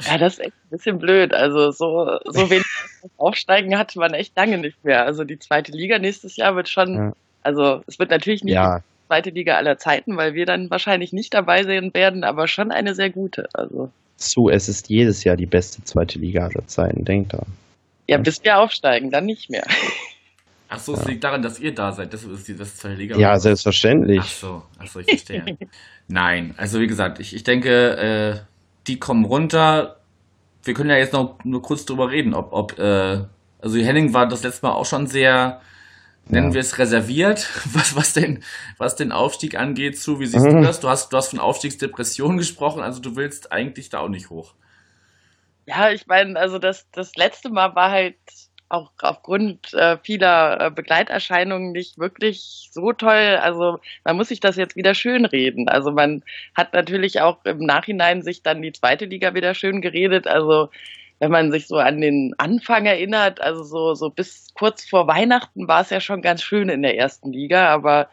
[0.00, 1.34] Ja, das ist echt ein bisschen blöd.
[1.34, 2.64] Also so, so wenig
[3.18, 5.04] Aufsteigen hatte man echt lange nicht mehr.
[5.04, 7.12] Also die zweite Liga nächstes Jahr wird schon, Ja.
[7.48, 11.14] Also es wird natürlich nicht Ja, die zweite Liga aller Zeiten, weil wir dann wahrscheinlich
[11.14, 13.48] nicht dabei sein werden, aber schon eine sehr gute.
[13.54, 17.04] Also zu, es ist jedes Jahr die beste zweite Liga aller Zeiten.
[17.04, 17.42] Denkt da.
[18.06, 19.64] ja, bis wir aufsteigen, dann nicht mehr.
[20.68, 22.12] Ach so, es liegt daran, dass ihr da seid.
[22.12, 23.16] Das ist die das zweite Liga.
[23.16, 24.22] Ja, Ach selbstverständlich.
[24.24, 25.56] so, ach so, ich verstehe.
[26.08, 28.40] Nein, also wie gesagt, ich, ich denke, äh,
[28.86, 29.96] die kommen runter.
[30.64, 33.20] Wir können ja jetzt noch nur kurz drüber reden, ob, ob äh,
[33.62, 35.62] also Henning war das letzte Mal auch schon sehr,
[36.30, 36.54] nennen Ja.
[36.54, 38.42] wir es reserviert, was, was den,
[38.78, 40.20] was den Aufstieg angeht, zu.
[40.20, 40.62] Wie siehst du Mhm.
[40.62, 40.80] das?
[40.80, 44.54] Du hast, du hast von Aufstiegsdepression gesprochen, also du willst eigentlich da auch nicht hoch.
[45.66, 48.16] Ja, ich meine, also das, das letzte Mal war halt
[48.70, 53.38] auch aufgrund äh, vieler äh, Begleiterscheinungen nicht wirklich so toll.
[53.42, 55.68] Also man muss sich das jetzt wieder schön reden.
[55.68, 56.22] Also man
[56.54, 60.26] hat natürlich auch im Nachhinein sich dann die zweite Liga wieder schön geredet.
[60.26, 60.68] Also
[61.20, 65.66] wenn man sich so an den Anfang erinnert, also so, so bis kurz vor Weihnachten
[65.66, 68.08] war es ja schon ganz schön in der ersten Liga, aber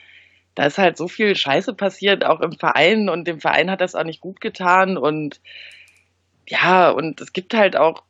[0.56, 3.96] da ist halt so viel Scheiße passiert, auch im Verein und dem Verein hat das
[3.96, 5.42] auch nicht gut getan und
[6.48, 8.04] ja, und es gibt halt auch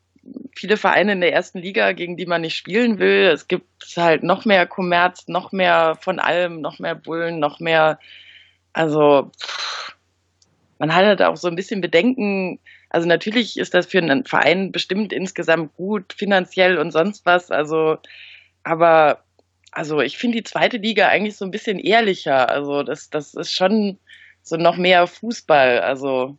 [0.55, 3.29] viele Vereine in der ersten Liga, gegen die man nicht spielen will.
[3.31, 7.99] Es gibt halt noch mehr Kommerz, noch mehr von allem, noch mehr Bullen, noch mehr,
[8.73, 9.95] also pff,
[10.79, 12.59] man hat halt auch so ein bisschen Bedenken,
[12.95, 17.51] Also natürlich ist das für einen Verein bestimmt insgesamt gut, finanziell und sonst was.
[17.51, 17.97] Also,
[18.63, 19.25] aber
[19.73, 22.47] also ich finde die zweite Liga eigentlich so ein bisschen ehrlicher.
[22.47, 23.99] Also das, das ist schon
[24.43, 25.81] so noch mehr Fußball.
[25.81, 26.37] Also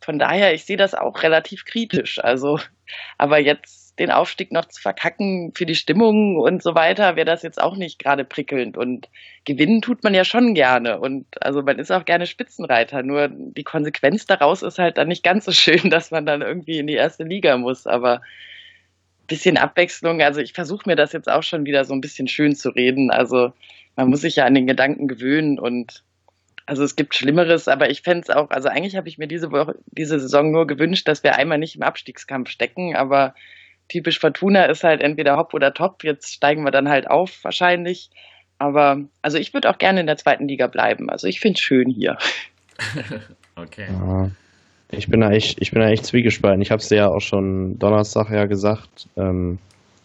[0.00, 2.18] von daher, ich sehe das auch relativ kritisch.
[2.24, 2.58] Also,
[3.18, 7.42] aber jetzt den Aufstieg noch zu verkacken für die Stimmung und so weiter, wäre das
[7.42, 8.76] jetzt auch nicht gerade prickelnd.
[8.76, 9.08] Und
[9.44, 11.00] gewinnen tut man ja schon gerne.
[11.00, 13.02] Und also man ist auch gerne Spitzenreiter.
[13.02, 16.78] Nur die Konsequenz daraus ist halt dann nicht ganz so schön, dass man dann irgendwie
[16.78, 17.86] in die erste Liga muss.
[17.86, 18.20] Aber
[19.26, 20.22] bisschen Abwechslung.
[20.22, 23.10] Also ich versuche mir das jetzt auch schon wieder so ein bisschen schön zu reden.
[23.10, 23.52] Also
[23.94, 26.02] man muss sich ja an den Gedanken gewöhnen und
[26.66, 29.50] also es gibt Schlimmeres, aber ich fände es auch, also eigentlich habe ich mir diese
[29.50, 33.34] Woche, diese Saison nur gewünscht, dass wir einmal nicht im Abstiegskampf stecken, aber
[33.88, 36.04] typisch Fortuna ist halt entweder hopp oder top.
[36.04, 38.10] Jetzt steigen wir dann halt auf wahrscheinlich.
[38.58, 41.10] Aber also ich würde auch gerne in der zweiten Liga bleiben.
[41.10, 42.16] Also ich finde es schön hier.
[43.56, 43.86] okay.
[43.90, 44.30] Ja.
[44.90, 46.62] Ich bin da echt, ich bin da echt zwiegespalten.
[46.62, 49.06] Ich habe es dir ja auch schon Donnerstag ja gesagt.
[49.16, 49.58] Ähm,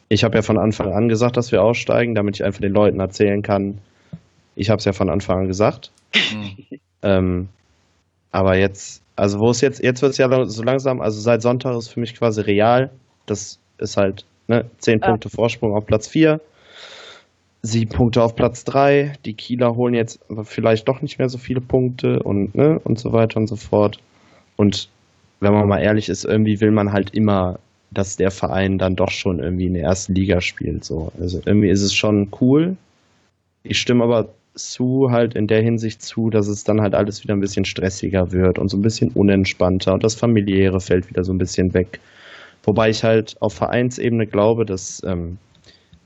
[0.10, 3.00] ich habe ja von Anfang an gesagt, dass wir aussteigen, damit ich einfach den Leuten
[3.00, 3.80] erzählen kann.
[4.56, 5.92] Ich habe es ja von Anfang an gesagt.
[6.14, 6.80] Mhm.
[7.02, 7.50] ähm,
[8.32, 11.78] aber jetzt, also wo es jetzt, jetzt wird es ja so langsam, also seit Sonntag
[11.78, 12.92] ist für mich quasi real.
[13.26, 15.08] Das ist halt ne, 10 ja.
[15.08, 16.40] Punkte Vorsprung auf Platz 4,
[17.64, 19.14] 7 Punkte auf Platz 3.
[19.26, 23.00] Die Kieler holen jetzt aber vielleicht doch nicht mehr so viele Punkte und, ne, und
[23.00, 24.00] so weiter und so fort.
[24.56, 24.90] Und
[25.40, 27.60] wenn man mal ehrlich ist, irgendwie will man halt immer,
[27.92, 30.84] dass der Verein dann doch schon irgendwie in der ersten Liga spielt.
[30.84, 31.12] So.
[31.20, 32.76] Also irgendwie ist es schon cool.
[33.64, 37.34] Ich stimme aber zu, halt in der Hinsicht zu, dass es dann halt alles wieder
[37.34, 41.34] ein bisschen stressiger wird und so ein bisschen unentspannter und das Familiäre fällt wieder so
[41.34, 42.00] ein bisschen weg.
[42.64, 45.38] Wobei ich halt auf Vereinsebene glaube, dass ähm,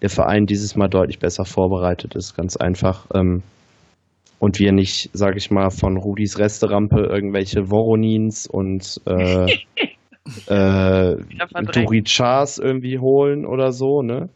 [0.02, 3.06] der Verein dieses Mal deutlich besser vorbereitet ist, ganz einfach.
[3.14, 3.44] Ähm,
[4.40, 9.46] und wir nicht, sag ich mal, von Rudis Resterampe irgendwelche Voronins und äh,
[10.48, 11.16] äh,
[11.74, 14.30] Durichars irgendwie holen oder so, ne?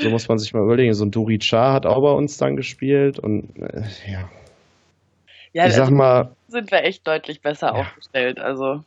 [0.00, 0.92] So muss man sich mal überlegen.
[0.92, 4.28] So ein Durichar hat auch bei uns dann gespielt und äh, ja.
[5.52, 6.36] Ja, ich sag also mal.
[6.46, 7.72] Sind wir echt deutlich besser ja.
[7.72, 8.82] aufgestellt, also.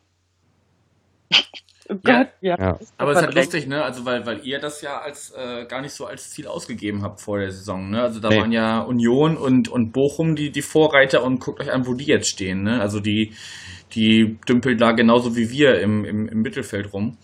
[1.92, 2.56] Oh Gott, ja.
[2.58, 2.80] ja.
[2.98, 3.84] Aber es ist halt lustig, ne?
[3.84, 7.20] Also weil, weil ihr das ja als äh, gar nicht so als Ziel ausgegeben habt
[7.20, 8.02] vor der Saison, ne?
[8.02, 8.40] Also da nee.
[8.40, 12.06] waren ja Union und, und Bochum die, die Vorreiter und guckt euch an, wo die
[12.06, 12.80] jetzt stehen, ne?
[12.80, 13.34] Also die,
[13.94, 17.18] die dümpeln da genauso wie wir im, im, im Mittelfeld rum.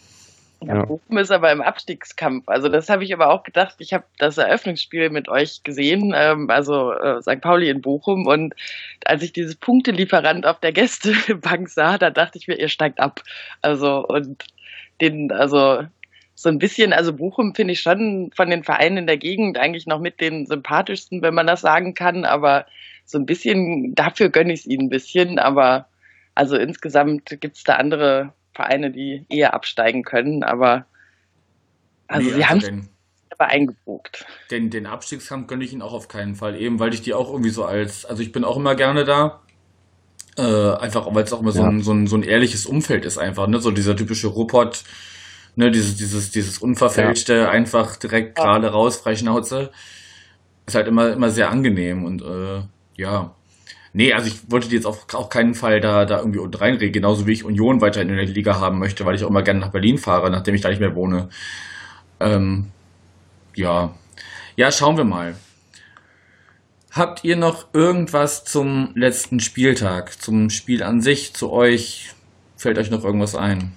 [0.61, 2.45] Ja, Bochum ist aber im Abstiegskampf.
[2.47, 3.75] Also das habe ich aber auch gedacht.
[3.77, 7.41] Ich habe das Eröffnungsspiel mit euch gesehen, ähm, also äh, St.
[7.41, 8.25] Pauli in Bochum.
[8.25, 8.55] Und
[9.05, 13.21] als ich dieses Punktelieferant auf der Gästebank sah, da dachte ich mir, ihr steigt ab.
[13.61, 14.43] Also und
[15.01, 15.83] den, also
[16.35, 19.87] so ein bisschen, also Bochum finde ich schon von den Vereinen in der Gegend eigentlich
[19.87, 22.67] noch mit den sympathischsten, wenn man das sagen kann, aber
[23.05, 25.87] so ein bisschen, dafür gönne ich es ihnen ein bisschen, aber
[26.35, 30.85] also insgesamt gibt es da andere Vereine, die eher absteigen können, aber
[32.07, 32.89] also nee, sie also haben
[33.29, 34.25] aber eingebucht.
[34.51, 37.31] Den, den Abstiegskampf gönne ich ihnen auch auf keinen Fall, eben weil ich die auch
[37.31, 39.41] irgendwie so als, also ich bin auch immer gerne da,
[40.37, 41.57] äh, einfach, weil es auch immer ja.
[41.57, 43.59] so, ein, so, ein, so ein ehrliches Umfeld ist einfach, ne?
[43.59, 44.83] So dieser typische Ruppert,
[45.55, 47.49] ne, dieses, dieses, dieses Unverfälschte, ja.
[47.49, 49.71] einfach direkt gerade raus, Freischnauze.
[50.65, 52.61] Ist halt immer, immer sehr angenehm und äh,
[52.97, 53.33] ja.
[53.93, 56.91] Nee, also ich wollte die jetzt auf auch keinen Fall da, da irgendwie unten reinreden,
[56.91, 59.59] genauso wie ich Union weiterhin in der Liga haben möchte, weil ich auch immer gerne
[59.59, 61.29] nach Berlin fahre, nachdem ich da nicht mehr wohne.
[62.19, 62.67] Ähm,
[63.55, 63.95] ja.
[64.55, 65.35] Ja, schauen wir mal.
[66.97, 72.09] Habt ihr noch irgendwas zum letzten Spieltag, zum Spiel an sich, zu euch?
[72.55, 73.73] Fällt euch noch irgendwas ein?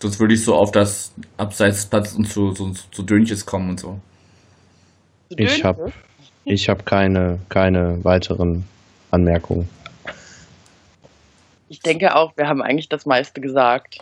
[0.00, 4.00] Sonst würde ich so auf das Abseitsplatz und zu, so, zu Dönches kommen und so.
[5.28, 5.92] Ich habe
[6.44, 8.64] ich hab keine, keine weiteren
[9.12, 9.68] Anmerkungen.
[11.68, 13.98] Ich denke auch, wir haben eigentlich das meiste gesagt.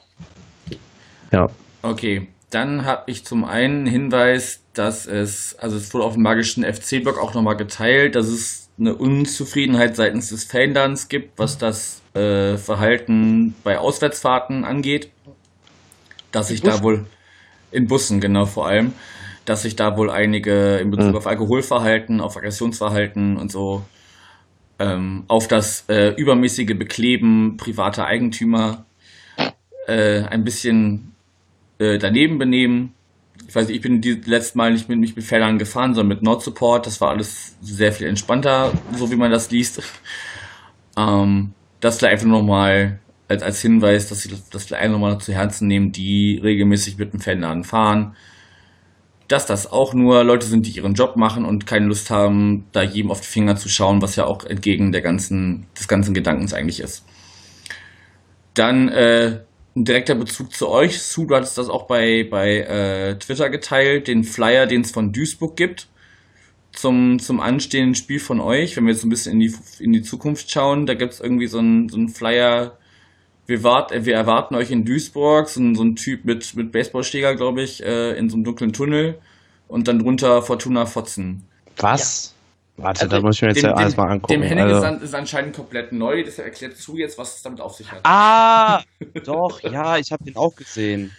[1.31, 1.46] Ja.
[1.83, 6.65] Okay, dann habe ich zum einen Hinweis, dass es, also es wurde auf dem magischen
[6.65, 12.57] FC-Blog auch nochmal geteilt, dass es eine Unzufriedenheit seitens des Fanlands gibt, was das äh,
[12.57, 15.11] Verhalten bei Auswärtsfahrten angeht.
[16.33, 17.07] Dass sich da wohl
[17.73, 18.93] in Bussen, genau vor allem,
[19.45, 21.17] dass sich da wohl einige in Bezug mhm.
[21.17, 23.85] auf Alkoholverhalten, auf Aggressionsverhalten und so
[24.79, 28.87] ähm, auf das äh, übermäßige Bekleben privater Eigentümer
[29.87, 31.15] äh, ein bisschen
[31.81, 32.93] äh, daneben benehmen.
[33.49, 36.16] Ich weiß nicht, ich bin die letzte Mal nicht mit, nicht mit Feldern gefahren, sondern
[36.16, 36.87] mit Nord Support.
[36.87, 39.83] Das war alles sehr viel entspannter, so wie man das liest.
[40.97, 45.69] Ähm, das vielleicht einfach nochmal als, als Hinweis, dass sie das, vielleicht nochmal zu Herzen
[45.69, 48.14] nehmen, die regelmäßig mit dem Fanladen fahren.
[49.27, 52.83] Dass das auch nur Leute sind, die ihren Job machen und keine Lust haben, da
[52.83, 56.53] jedem auf die Finger zu schauen, was ja auch entgegen der ganzen, des ganzen Gedankens
[56.53, 57.07] eigentlich ist.
[58.55, 59.40] Dann äh,
[59.76, 61.00] ein direkter Bezug zu euch.
[61.02, 65.12] Sue, du hattest das auch bei, bei äh, Twitter geteilt, den Flyer, den es von
[65.12, 65.88] Duisburg gibt,
[66.72, 68.76] zum, zum anstehenden Spiel von euch.
[68.76, 71.46] Wenn wir jetzt ein bisschen in die, in die Zukunft schauen, da gibt es irgendwie
[71.46, 72.78] so einen so Flyer,
[73.46, 77.37] wir, wart, wir erwarten euch in Duisburg, so ein, so ein Typ mit, mit Baseballschläger,
[77.37, 79.18] glaube ich, äh, in so einem dunklen Tunnel
[79.68, 81.44] und dann drunter Fortuna Fotzen.
[81.76, 82.35] Was?
[82.83, 84.33] Warte, also da muss ich mir jetzt dem, ja alles mal angucken.
[84.33, 84.87] Dem Henning also.
[84.87, 88.01] ist, ist, anscheinend komplett neu, das erklärt zu jetzt, was es damit auf sich hat.
[88.05, 88.83] Ah,
[89.25, 91.11] doch, ja, ich habe den auch gesehen.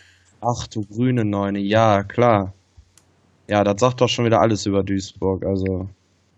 [0.41, 2.53] Ach du grüne Neune, ja, klar.
[3.47, 5.87] Ja, das sagt doch schon wieder alles über Duisburg, also.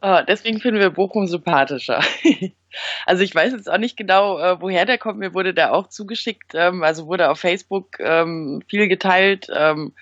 [0.02, 2.02] Oh, deswegen finden wir Bochum sympathischer.
[3.06, 5.20] also ich weiß jetzt auch nicht genau, äh, woher der kommt.
[5.20, 9.48] Mir wurde der auch zugeschickt, ähm, also wurde auf Facebook ähm, viel geteilt.
[9.56, 9.94] Ähm,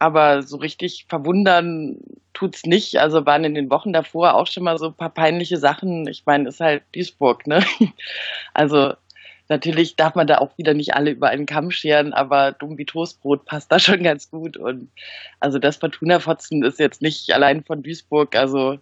[0.00, 1.98] aber so richtig verwundern
[2.34, 2.96] tut's nicht.
[2.96, 6.06] Also waren in den Wochen davor auch schon mal so ein paar peinliche Sachen.
[6.08, 7.64] Ich meine, ist halt Duisburg, ne?
[8.54, 8.94] Also
[9.48, 12.84] natürlich darf man da auch wieder nicht alle über einen Kamm scheren, aber dumm wie
[12.84, 14.56] Toastbrot passt da schon ganz gut.
[14.56, 14.90] Und
[15.40, 18.78] also das Fortuna-Fotzen ist jetzt nicht allein von Duisburg, also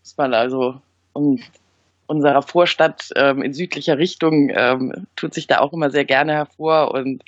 [0.00, 0.80] muss man also
[1.12, 1.42] und
[2.06, 6.92] unserer Vorstadt ähm, in südlicher Richtung ähm, tut sich da auch immer sehr gerne hervor
[6.94, 7.22] und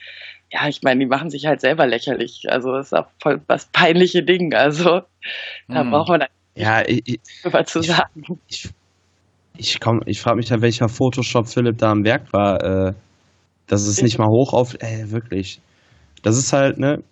[0.51, 2.45] ja, ich meine, die machen sich halt selber lächerlich.
[2.49, 4.55] Also das ist auch voll was peinliche Ding.
[4.55, 5.03] Also
[5.69, 5.91] da hm.
[5.91, 8.41] braucht man ja, ich, was zu sagen.
[8.49, 8.69] Ich,
[9.57, 12.63] ich, komm, ich frage mich ja, welcher Photoshop Philipp da am Werk war.
[12.63, 12.93] Äh,
[13.69, 14.75] das ist nicht mal hoch auf.
[14.81, 15.61] Ey, wirklich.
[16.23, 17.03] Das ist halt, ne?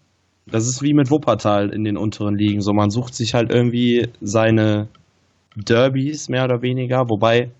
[0.46, 2.60] Das ist wie mit Wuppertal in den unteren Ligen.
[2.60, 4.88] So, man sucht sich halt irgendwie seine
[5.56, 7.08] Derbys mehr oder weniger.
[7.08, 7.50] Wobei,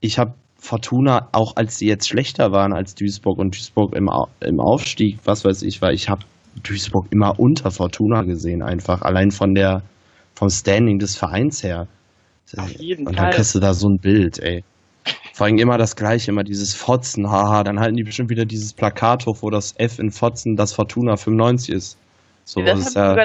[0.00, 4.08] ich habe Fortuna, auch als sie jetzt schlechter waren als Duisburg und Duisburg im,
[4.40, 6.22] im Aufstieg, was weiß ich, weil ich habe
[6.62, 9.82] Duisburg immer unter Fortuna gesehen, einfach allein von der
[10.34, 11.88] vom Standing des Vereins her.
[12.56, 13.34] Auf jeden und dann Fall.
[13.34, 14.62] kriegst du da so ein Bild, ey.
[15.32, 18.72] Vor allem immer das gleiche, immer dieses Fotzen, haha, dann halten die bestimmt wieder dieses
[18.74, 21.98] Plakat hoch, wo das F in Fotzen das Fortuna 95 ist.
[22.52, 23.16] So, das, ist ja,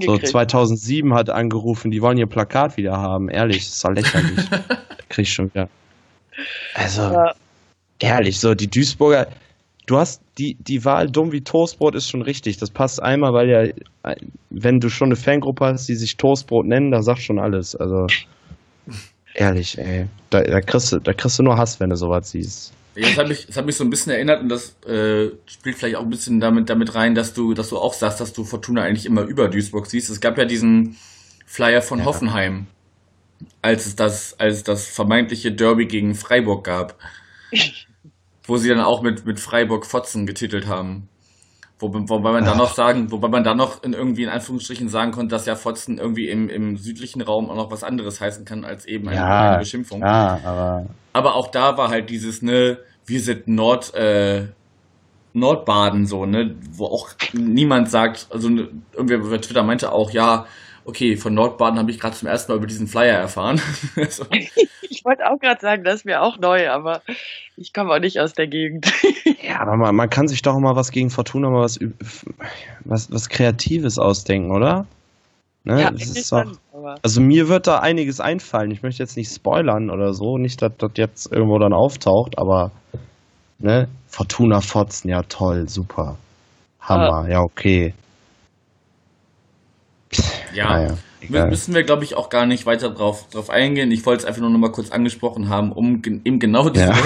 [0.00, 3.28] so 2007 hat angerufen, die wollen ihr Plakat wieder haben.
[3.28, 4.50] Ehrlich, das ist doch lächerlich.
[5.08, 5.68] krieg ich schon wieder.
[6.74, 7.32] Also, ja.
[8.00, 9.28] ehrlich, so die Duisburger,
[9.86, 12.56] du hast die, die Wahl dumm wie Toastbrot ist schon richtig.
[12.56, 14.14] Das passt einmal, weil ja,
[14.50, 17.76] wenn du schon eine Fangruppe hast, die sich Toastbrot nennen, da sagt schon alles.
[17.76, 18.08] Also,
[19.34, 20.06] ehrlich, ey.
[20.30, 22.72] Da, da, kriegst du, da kriegst du nur Hass, wenn du sowas siehst.
[22.96, 25.76] Ja, das hat mich, das hat mich so ein bisschen erinnert und das äh, spielt
[25.76, 28.44] vielleicht auch ein bisschen damit, damit rein, dass du, dass du auch sagst, dass du
[28.44, 30.10] Fortuna eigentlich immer über Duisburg siehst.
[30.10, 30.96] Es gab ja diesen
[31.44, 32.04] Flyer von ja.
[32.06, 32.66] Hoffenheim,
[33.62, 36.98] als es das, als es das vermeintliche Derby gegen Freiburg gab.
[38.46, 41.08] wo sie dann auch mit, mit Freiburg Fotzen getitelt haben.
[41.78, 45.12] Wo, wobei man dann noch sagen, wobei man dann noch in irgendwie in Anführungsstrichen sagen
[45.12, 48.64] konnte, dass ja Fotzen irgendwie im, im südlichen Raum auch noch was anderes heißen kann
[48.64, 50.00] als eben eine, ja, eine Beschimpfung.
[50.00, 54.46] Ja, aber, aber auch da war halt dieses, ne, wir sind Nord, äh,
[55.34, 60.46] Nordbaden so, ne, wo auch niemand sagt, also ne, irgendwer bei Twitter meinte auch, ja,
[60.86, 63.60] okay, von Nordbaden habe ich gerade zum ersten Mal über diesen Flyer erfahren.
[64.08, 64.24] so.
[64.88, 67.02] Ich wollte auch gerade sagen, das ist mir auch neu, aber
[67.56, 68.86] ich komme auch nicht aus der Gegend.
[69.42, 71.78] ja, aber man, man, kann sich doch mal was gegen Fortuna, mal was,
[72.84, 74.86] was, was Kreatives ausdenken, oder?
[75.64, 75.82] Ne?
[75.82, 78.70] Ja, doch, also mir wird da einiges einfallen.
[78.70, 82.70] Ich möchte jetzt nicht spoilern oder so, nicht, dass das jetzt irgendwo dann auftaucht, aber
[83.58, 83.88] ne?
[84.06, 86.16] Fortuna Fotzen, ja toll, super.
[86.80, 87.94] Hammer, ja, ja okay.
[90.52, 90.96] Ja, ah,
[91.28, 91.46] ja.
[91.46, 93.90] müssen wir, glaube ich, auch gar nicht weiter drauf, drauf eingehen.
[93.90, 96.96] Ich wollte es einfach nur noch mal kurz angesprochen haben, um eben genau diese, ja.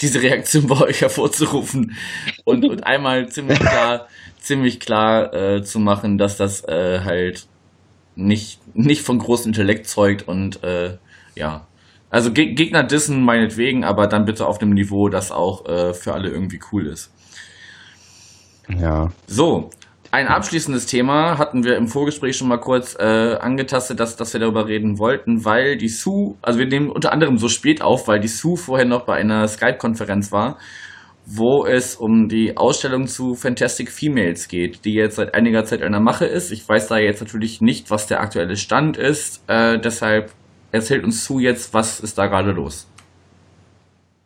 [0.00, 1.96] diese Reaktion bei euch hervorzurufen
[2.44, 4.06] und, und einmal ziemlich klar,
[4.38, 7.46] ziemlich klar äh, zu machen, dass das äh, halt
[8.14, 10.98] nicht, nicht von großem Intellekt zeugt und äh,
[11.34, 11.66] ja.
[12.10, 16.12] Also Ge Gegner dissen meinetwegen, aber dann bitte auf einem Niveau, das auch äh, für
[16.12, 17.12] alle irgendwie cool ist.
[18.68, 19.12] Ja.
[19.26, 19.70] So,
[20.12, 24.40] ein abschließendes Thema hatten wir im Vorgespräch schon mal kurz äh, angetastet, dass, dass wir
[24.40, 28.18] darüber reden wollten, weil die Sue, also wir nehmen unter anderem so spät auf, weil
[28.18, 30.58] die Sue vorher noch bei einer Skype-Konferenz war,
[31.26, 35.92] wo es um die Ausstellung zu Fantastic Females geht, die jetzt seit einiger Zeit in
[35.92, 36.50] der Mache ist.
[36.50, 40.32] Ich weiß da jetzt natürlich nicht, was der aktuelle Stand ist, äh, deshalb
[40.72, 42.89] erzählt uns Sue jetzt, was ist da gerade los.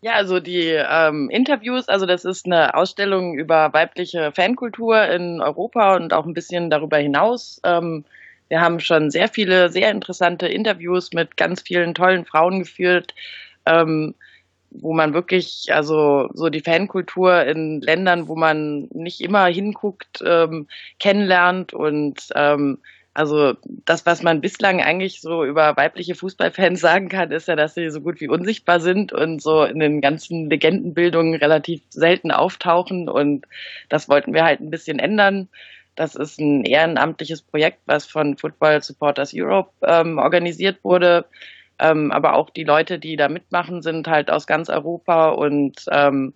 [0.05, 5.97] Ja, also die ähm, Interviews, also das ist eine Ausstellung über weibliche Fankultur in Europa
[5.97, 7.59] und auch ein bisschen darüber hinaus.
[7.65, 8.05] Ähm,
[8.51, 13.15] wir haben schon sehr viele, sehr interessante Interviews mit ganz vielen tollen Frauen geführt,
[13.65, 14.15] ähm,
[14.73, 20.69] wo man wirklich, also so die Fankultur in Ländern, wo man nicht immer hinguckt, ähm,
[20.99, 22.77] kennenlernt und ähm,
[23.15, 27.75] also das, was man bislang eigentlich so über weibliche Fußballfans sagen kann, ist ja, dass
[27.75, 33.09] sie so gut wie unsichtbar sind und so in den ganzen Legendenbildungen relativ selten auftauchen.
[33.09, 33.47] Und
[33.89, 35.49] das wollten wir halt ein bisschen ändern.
[35.95, 41.27] Das ist ein ehrenamtliches Projekt, was von Football Supporters Europe ähm, organisiert wurde.
[41.79, 46.35] Ähm, aber auch die Leute, die da mitmachen, sind halt aus ganz Europa und ähm,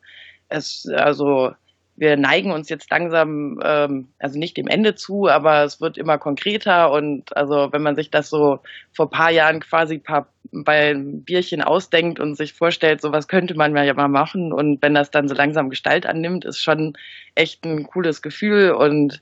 [0.49, 1.53] es, also
[1.99, 6.19] wir neigen uns jetzt langsam, ähm, also nicht dem Ende zu, aber es wird immer
[6.19, 6.93] konkreter.
[6.93, 8.61] Und also wenn man sich das so
[8.93, 13.55] vor paar Jahren quasi paar, bei einem Bierchen ausdenkt und sich vorstellt, so was könnte
[13.55, 14.53] man ja mal machen.
[14.53, 16.97] Und wenn das dann so langsam Gestalt annimmt, ist schon
[17.35, 18.71] echt ein cooles Gefühl.
[18.71, 19.21] Und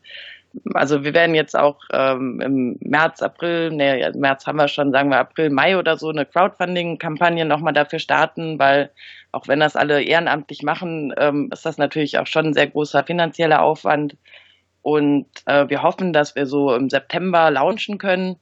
[0.75, 5.11] also wir werden jetzt auch ähm, im März, April, nee, März haben wir schon, sagen
[5.11, 8.91] wir April, Mai oder so, eine Crowdfunding-Kampagne nochmal dafür starten, weil
[9.37, 13.05] auch wenn das alle ehrenamtlich machen, ähm, ist das natürlich auch schon ein sehr großer
[13.05, 14.17] finanzieller Aufwand.
[14.81, 18.37] Und äh, wir hoffen, dass wir so im September launchen können.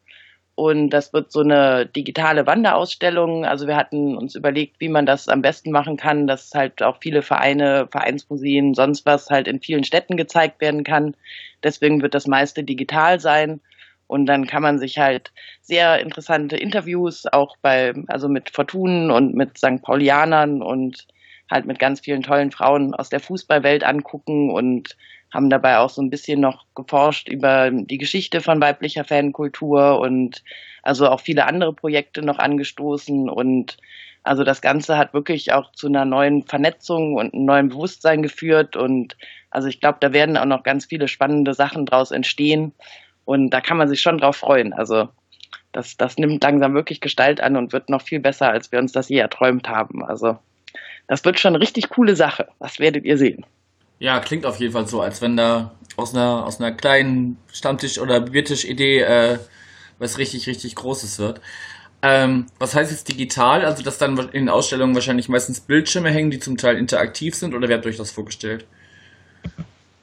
[0.55, 3.45] Und das wird so eine digitale Wanderausstellung.
[3.45, 6.99] Also wir hatten uns überlegt, wie man das am besten machen kann, dass halt auch
[7.01, 11.17] viele Vereine, Vereinsmuseen, sonst was halt in vielen Städten gezeigt werden kann.
[11.65, 13.61] Deswegen wird das meiste digital sein.
[14.07, 15.33] Und dann kann man sich halt
[15.63, 19.83] sehr interessante Interviews auch bei, also mit Fortunen und mit St.
[19.83, 21.07] Paulianern und
[21.51, 24.97] halt mit ganz vielen tollen Frauen aus der Fußballwelt angucken und
[25.33, 30.43] haben dabei auch so ein bisschen noch geforscht über die Geschichte von weiblicher Fankultur und
[30.83, 33.77] also auch viele andere Projekte noch angestoßen und
[34.23, 38.77] also das Ganze hat wirklich auch zu einer neuen Vernetzung und einem neuen Bewusstsein geführt
[38.77, 39.17] und
[39.51, 42.73] also ich glaube, da werden auch noch ganz viele spannende Sachen draus entstehen
[43.25, 44.73] und da kann man sich schon drauf freuen.
[44.73, 45.09] Also
[45.73, 48.93] das, das nimmt langsam wirklich Gestalt an und wird noch viel besser, als wir uns
[48.93, 50.05] das je erträumt haben.
[50.05, 50.39] Also
[51.09, 52.49] das wird schon eine richtig coole Sache.
[52.61, 53.45] Das werdet ihr sehen.
[53.99, 57.99] Ja, klingt auf jeden Fall so, als wenn da aus einer, aus einer kleinen Stammtisch-
[57.99, 59.39] oder Biertisch-Idee äh,
[59.99, 61.41] was richtig, richtig Großes wird.
[62.03, 63.65] Ähm, was heißt jetzt digital?
[63.65, 67.69] Also, dass dann in Ausstellungen wahrscheinlich meistens Bildschirme hängen, die zum Teil interaktiv sind, oder
[67.69, 68.67] wer hat euch das vorgestellt?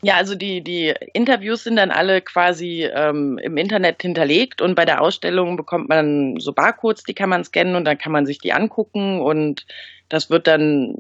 [0.04, 4.84] Ja, also die, die Interviews sind dann alle quasi ähm, im Internet hinterlegt und bei
[4.84, 8.40] der Ausstellung bekommt man so Barcodes, die kann man scannen und dann kann man sich
[8.40, 9.68] die angucken und
[10.10, 10.98] das wird dann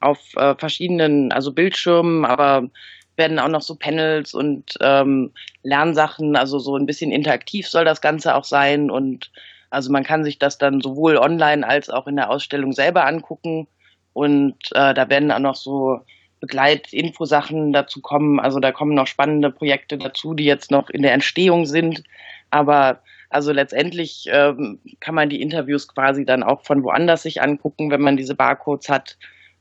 [0.00, 2.68] auf äh, verschiedenen, also Bildschirmen, aber
[3.16, 5.30] werden auch noch so Panels und ähm,
[5.62, 9.30] Lernsachen, also so ein bisschen interaktiv soll das Ganze auch sein und
[9.70, 13.68] also man kann sich das dann sowohl online als auch in der Ausstellung selber angucken
[14.14, 16.00] und äh, da werden auch noch so
[16.42, 18.40] Begleitinfosachen dazu kommen.
[18.40, 22.02] Also da kommen noch spannende Projekte dazu, die jetzt noch in der Entstehung sind.
[22.50, 27.92] Aber also letztendlich ähm, kann man die Interviews quasi dann auch von woanders sich angucken,
[27.92, 29.16] wenn man diese Barcodes hat.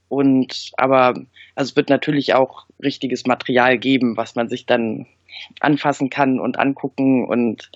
[0.10, 1.14] Und aber
[1.56, 5.06] also es wird natürlich auch richtiges Material geben, was man sich dann
[5.60, 7.72] anfassen kann und angucken und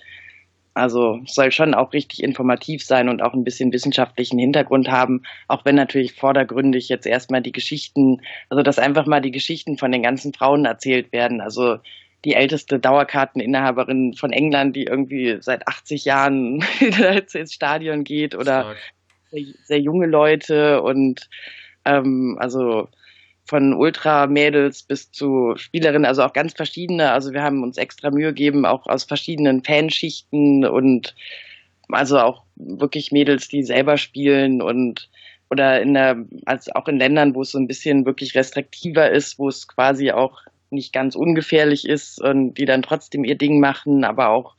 [0.76, 5.64] also soll schon auch richtig informativ sein und auch ein bisschen wissenschaftlichen Hintergrund haben, auch
[5.64, 8.20] wenn natürlich vordergründig jetzt erstmal die Geschichten,
[8.50, 11.40] also dass einfach mal die Geschichten von den ganzen Frauen erzählt werden.
[11.40, 11.78] Also
[12.26, 16.62] die älteste Dauerkarteninhaberin von England, die irgendwie seit 80 Jahren
[17.32, 18.74] ins Stadion geht oder
[19.30, 21.28] sehr, sehr, junge Leute und
[21.86, 22.88] ähm, also
[23.46, 27.12] von Ultramädels bis zu Spielerinnen, also auch ganz verschiedene.
[27.12, 31.14] Also wir haben uns extra Mühe gegeben, auch aus verschiedenen Fanschichten und
[31.88, 35.08] also auch wirklich Mädels, die selber spielen und
[35.48, 39.38] oder in der, also auch in Ländern, wo es so ein bisschen wirklich restriktiver ist,
[39.38, 40.40] wo es quasi auch
[40.70, 44.56] nicht ganz ungefährlich ist und die dann trotzdem ihr Ding machen, aber auch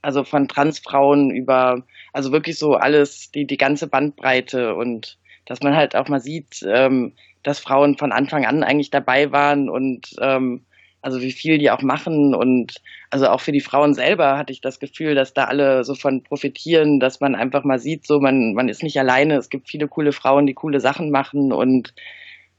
[0.00, 1.82] also von Transfrauen über,
[2.12, 6.64] also wirklich so alles, die, die ganze Bandbreite und dass man halt auch mal sieht,
[6.68, 10.64] ähm, dass Frauen von Anfang an eigentlich dabei waren und ähm,
[11.00, 12.74] also wie viel die auch machen und
[13.10, 16.22] also auch für die Frauen selber hatte ich das Gefühl, dass da alle so von
[16.22, 19.88] profitieren, dass man einfach mal sieht, so man man ist nicht alleine, es gibt viele
[19.88, 21.94] coole Frauen, die coole Sachen machen und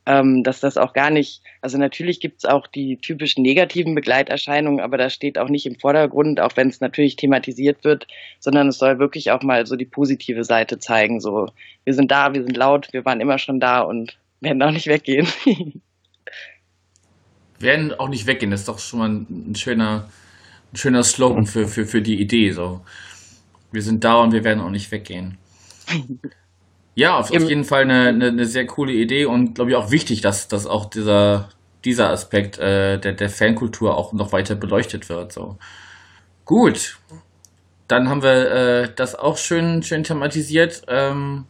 [0.10, 4.80] ähm, dass das auch gar nicht, also natürlich gibt es auch die typischen negativen Begleiterscheinungen,
[4.80, 8.08] aber das steht auch nicht im Vordergrund, auch wenn es natürlich thematisiert wird,
[8.40, 11.20] sondern es soll wirklich auch mal so die positive Seite zeigen.
[11.20, 11.50] So,
[11.84, 14.88] wir sind da, wir sind laut, wir waren immer schon da und werden auch nicht
[14.88, 15.28] weggehen.
[17.60, 20.10] werden auch nicht weggehen, das ist doch schon mal ein schöner,
[20.72, 22.52] ein schöner Slogan für, für, für die Idee.
[22.52, 22.82] So.
[23.72, 25.38] Wir sind da und wir werden auch nicht weggehen.
[26.96, 29.90] Ja, auf, auf jeden Fall eine, eine, eine, sehr coole Idee und glaube ich auch
[29.90, 31.48] wichtig, dass, dass auch dieser,
[31.86, 35.32] dieser Aspekt äh, der, der Fankultur auch noch weiter beleuchtet wird.
[35.32, 35.58] So.
[36.44, 37.00] Gut,
[37.88, 40.82] dann haben wir äh, das auch schön, schön thematisiert.
[40.90, 41.46] Ähm,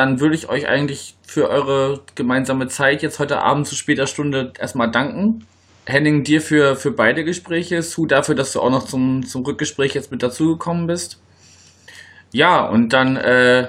[0.00, 4.54] dann würde ich euch eigentlich für eure gemeinsame Zeit jetzt heute Abend zu später Stunde
[4.58, 5.46] erstmal danken.
[5.84, 9.92] Henning, dir für, für beide Gespräche, Sue dafür, dass du auch noch zum, zum Rückgespräch
[9.92, 11.20] jetzt mit dazugekommen bist.
[12.32, 13.68] Ja, und dann äh,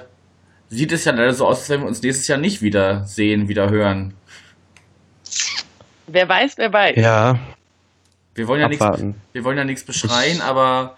[0.69, 3.49] sieht es ja leider so aus, als wenn wir uns nächstes Jahr nicht wieder sehen,
[3.49, 4.13] wieder hören.
[6.07, 6.95] Wer weiß, wer weiß.
[6.95, 7.39] Ja,
[8.35, 8.85] Wir wollen ja nichts,
[9.33, 10.95] wir wollen ja nichts beschreien, aber,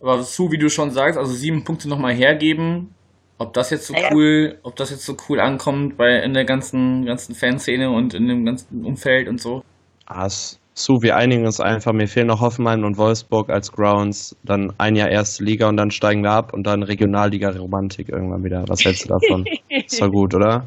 [0.00, 2.94] aber Sue, wie du schon sagst, also sieben Punkte nochmal hergeben.
[3.42, 4.08] Ob das jetzt so Ja.
[4.12, 8.28] cool, ob das jetzt so cool ankommt bei in der ganzen, ganzen Fanszene und in
[8.28, 9.62] dem ganzen Umfeld und so.
[10.06, 11.92] Ah, S- Su, wir einigen uns einfach.
[11.92, 14.34] Mir fehlen noch Hoffenheim und Wolfsburg als Grounds.
[14.44, 18.64] Dann ein Jahr erste Liga und dann steigen wir ab und dann Regionalliga-Romantik irgendwann wieder.
[18.68, 19.44] Was hältst du davon?
[19.68, 20.64] Ist doch gut, oder?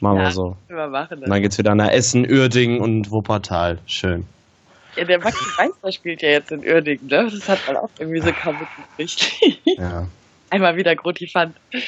[0.00, 0.30] Machen wir Ja.
[0.30, 0.56] so.
[0.68, 1.30] Wir machen Und das.
[1.30, 3.78] dann geht's wieder nach Essen, Uerdingen und Wuppertal.
[3.86, 4.24] Schön.
[4.96, 7.28] Ja, der Maxi Meister spielt ja jetzt in Uerdingen, ne?
[7.30, 9.32] Das hat man auch irgendwie so kaum mitgekriegt.
[9.78, 10.06] Ja.
[10.50, 11.54] Einmal wieder Grotifant.
[11.70, 11.82] Geht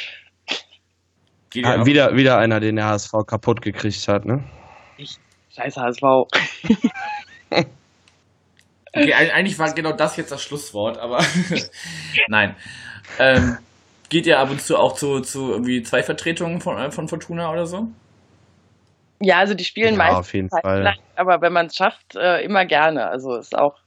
[1.55, 4.43] ja Ah, wieder, wieder einer, den der HSV kaputt gekriegt hat, ne?
[5.51, 6.03] Scheiß HSV.
[8.95, 11.25] Okay, eig- eigentlich war genau das jetzt das Schlusswort, aber
[12.29, 12.57] nein.
[13.19, 13.59] Ähm,
[14.11, 17.51] geht ihr ab und zu auch zu, zu irgendwie zwei Vertretungen von, äh, von Fortuna
[17.51, 17.89] oder so?
[19.21, 20.95] Ja, also die spielen Ja, meistens auf jeden halt Fall.
[21.15, 23.07] aber wenn man es schafft, äh, immer gerne.
[23.09, 23.79] Also ist auch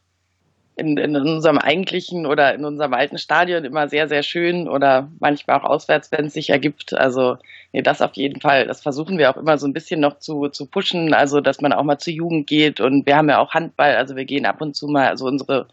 [0.75, 5.57] in, in unserem eigentlichen oder in unserem alten Stadion immer sehr, sehr schön oder manchmal
[5.57, 6.93] auch auswärts, wenn es sich ergibt.
[6.93, 7.37] Also
[7.71, 8.67] nee, das auf jeden Fall.
[8.67, 11.71] Das versuchen wir auch immer so ein bisschen noch zu, zu pushen, also dass man
[11.71, 14.61] auch mal zur Jugend geht und wir haben ja auch Handball, also wir gehen ab
[14.61, 15.67] und zu mal, also unsere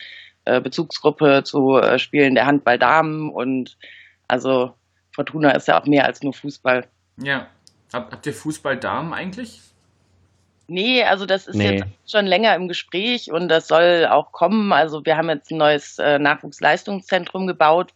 [0.45, 3.77] äh, Bezugsgruppe zu äh, Spielen der Handball-Damen und
[4.29, 4.73] also
[5.15, 6.87] Fortuna ist ja auch mehr als nur Fußball.
[7.23, 7.49] Ja.
[7.93, 9.61] Hab, habt ihr Fußball-Damen eigentlich?
[10.73, 11.73] Nee, also das ist Nee.
[11.73, 14.73] jetzt schon länger im Gespräch und das soll auch kommen.
[14.73, 17.93] Also wir haben jetzt ein neues äh, Nachwuchsleistungszentrum gebaut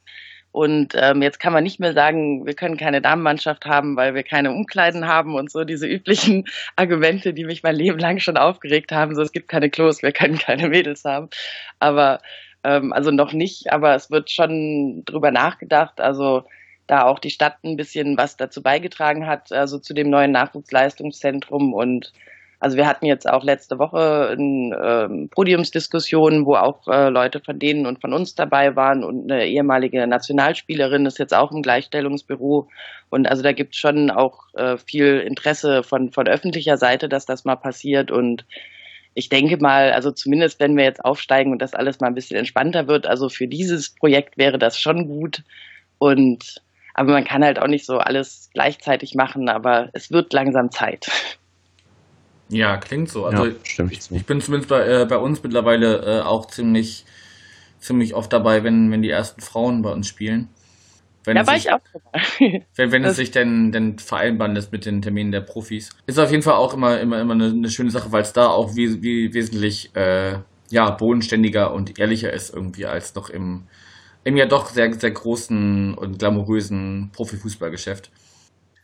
[0.53, 4.23] und ähm, jetzt kann man nicht mehr sagen, wir können keine Damenmannschaft haben, weil wir
[4.23, 6.45] keine Umkleiden haben und so diese üblichen
[6.77, 9.15] Argumente, die mich mein Leben lang schon aufgeregt haben.
[9.15, 11.31] So, es gibt keine Klos, wir können keine Mädels haben.
[11.79, 12.21] Aber
[12.65, 16.01] ähm, also noch nicht, aber es wird schon drüber nachgedacht.
[16.01, 16.45] Also
[16.87, 21.75] da auch die Stadt ein bisschen was dazu beigetragen hat, also zu dem neuen Nachwuchsleistungszentrum
[21.75, 22.13] und
[22.59, 27.59] also wir hatten jetzt auch letzte Woche eine ähm, Podiumsdiskussion, wo auch äh, Leute von
[27.59, 32.69] denen und von uns dabei waren und eine ehemalige Nationalspielerin ist jetzt auch im Gleichstellungsbüro.
[33.11, 37.27] Und also da gibt es schon auch äh, viel Interesse von, von öffentlicher Seite, dass
[37.27, 38.11] das mal passiert.
[38.11, 38.47] Und
[39.15, 42.39] ich denke mal, also zumindest wenn wir jetzt aufsteigen und das alles mal ein bisschen
[42.39, 45.43] entspannter wird, also für dieses Projekt wäre das schon gut.
[45.99, 46.63] Und
[46.95, 51.07] aber man kann halt auch nicht so alles gleichzeitig machen, aber es wird langsam Zeit.
[52.49, 53.27] Ja, klingt so.
[53.27, 53.93] Also ja, stimmt.
[53.93, 57.05] ich, ich bin zumindest bei, äh, bei uns mittlerweile äh, auch ziemlich,
[57.81, 60.49] ziemlich oft dabei, wenn, wenn die ersten Frauen bei uns spielen.
[61.25, 62.65] Wenn da es war sich, ich auch dabei.
[62.77, 65.91] wenn, wenn es sich denn, denn vereinbaren lässt mit den Terminen der Profis.
[66.07, 68.47] Ist auf jeden Fall auch immer, immer, immer eine, eine schöne Sache, weil es da
[68.47, 70.39] auch wie, wie wesentlich äh,
[70.71, 73.65] ja, bodenständiger und ehrlicher ist irgendwie als noch im,
[74.23, 78.11] im ja doch sehr, sehr großen und glamourösen Profifußballgeschäft.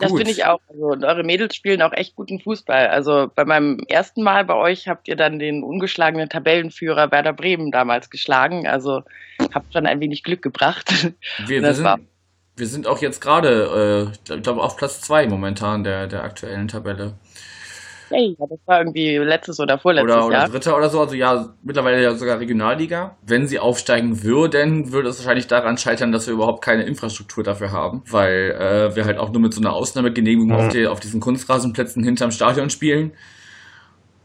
[0.03, 0.61] Das finde ich auch.
[0.68, 2.88] Also, und eure Mädels spielen auch echt guten Fußball.
[2.88, 7.70] Also bei meinem ersten Mal bei euch habt ihr dann den ungeschlagenen Tabellenführer Werder Bremen
[7.70, 8.66] damals geschlagen.
[8.66, 9.03] Also
[9.55, 10.90] habt schon ein wenig Glück gebracht.
[11.46, 11.88] Wir, wir, sind,
[12.57, 16.68] wir sind auch jetzt gerade, äh, ich glaube, auf Platz zwei momentan der, der aktuellen
[16.68, 17.14] Tabelle.
[18.12, 20.48] Hey, das war irgendwie letztes oder vorletztes Oder, oder Jahr.
[20.48, 21.00] Dritter oder so.
[21.00, 23.16] Also ja, mittlerweile ja sogar Regionalliga.
[23.26, 27.72] Wenn sie aufsteigen würden, würde es wahrscheinlich daran scheitern, dass wir überhaupt keine Infrastruktur dafür
[27.72, 28.02] haben.
[28.10, 30.54] Weil äh, wir halt auch nur mit so einer Ausnahmegenehmigung Mhm.
[30.54, 33.12] auf, die, auf diesen Kunstrasenplätzen hinterm Stadion spielen.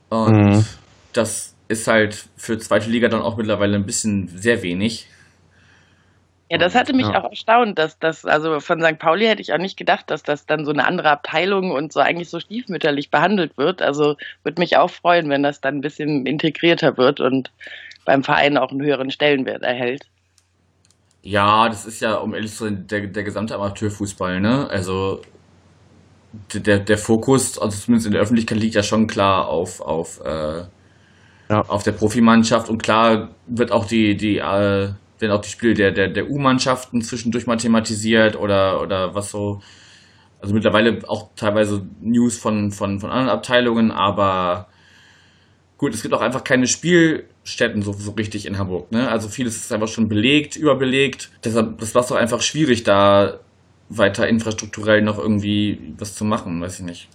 [0.09, 0.65] Und Mhm.
[1.13, 5.07] das ist halt für zweite Liga dann auch mittlerweile ein bisschen sehr wenig.
[6.49, 7.19] Ja, das hatte mich Ja.
[7.21, 8.97] auch erstaunt, dass das, also von St.
[8.99, 11.99] Pauli hätte ich auch nicht gedacht, dass das dann so eine andere Abteilung und so
[11.99, 13.81] eigentlich so stiefmütterlich behandelt wird.
[13.81, 17.51] Also würde mich auch freuen, wenn das dann ein bisschen integrierter wird und
[18.05, 20.07] beim Verein auch einen höheren Stellenwert erhält.
[21.23, 24.69] Ja, das ist ja, um ehrlich zu sein, der, der gesamte Amateurfußball, ne?
[24.69, 25.21] Also
[26.53, 30.63] der, der Fokus, also zumindest in der Öffentlichkeit, liegt ja schon klar auf, auf, äh,
[31.49, 31.61] Ja.
[31.67, 34.89] auf der Profimannschaft und klar wird auch die, die, äh,
[35.20, 39.61] werden auch die Spiele der, der, der U-Mannschaften zwischendurch mal thematisiert oder, oder was so.
[40.39, 44.68] Also mittlerweile auch teilweise News von, von, von anderen Abteilungen, aber
[45.80, 48.91] gut, es gibt auch einfach keine Spielstätten so, so richtig in Hamburg.
[48.91, 49.09] Ne?
[49.09, 51.32] Also vieles ist einfach schon belegt, überbelegt.
[51.43, 53.39] Deshalb, das war doch einfach schwierig, da
[53.89, 57.09] weiter infrastrukturell noch irgendwie was zu machen, weiß ich nicht.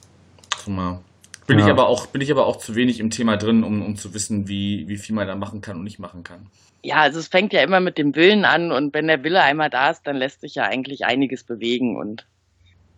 [0.65, 1.01] So mal.
[1.47, 1.67] Bin Ja.
[1.67, 4.15] ich aber auch, bin ich aber auch zu wenig im Thema drin, um, um zu
[4.15, 6.47] wissen, wie, wie viel man da machen kann und nicht machen kann.
[6.85, 9.71] Ja, also es fängt ja immer mit dem Willen an und wenn der Wille einmal
[9.71, 12.27] da ist, dann lässt sich ja eigentlich einiges bewegen und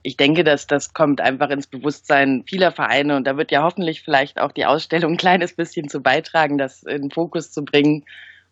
[0.05, 4.03] ich denke, dass das kommt einfach ins Bewusstsein vieler Vereine und da wird ja hoffentlich
[4.03, 8.05] vielleicht auch die Ausstellung ein kleines bisschen zu beitragen, das in Fokus zu bringen.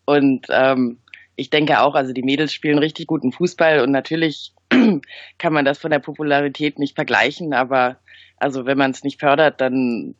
[0.05, 0.97] Und ähm,
[1.35, 4.53] ich denke auch, also die Mädels spielen richtig guten Fußball und natürlich
[5.37, 7.97] kann man das von der Popularität nicht vergleichen, aber
[8.37, 10.15] also wenn man es nicht fördert, dann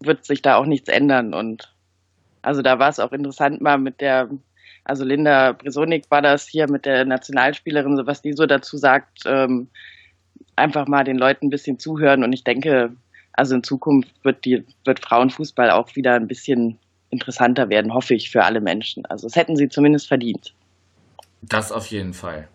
[0.00, 1.34] wird sich da auch nichts ändern.
[1.34, 1.70] Und
[2.40, 4.30] also da war es auch interessant mal mit der,
[4.88, 9.20] also Linda Bresonik war das hier mit der Nationalspielerin, so was die so dazu sagt,
[9.26, 9.68] ähm,
[10.56, 12.24] einfach mal den Leuten ein bisschen zuhören.
[12.24, 12.92] Und ich denke,
[13.34, 16.78] also in Zukunft wird die, wird Frauenfußball auch wieder ein bisschen
[17.10, 19.04] interessanter werden, hoffe ich, für alle Menschen.
[19.06, 20.54] Also das hätten sie zumindest verdient.
[21.42, 22.48] Das auf jeden Fall.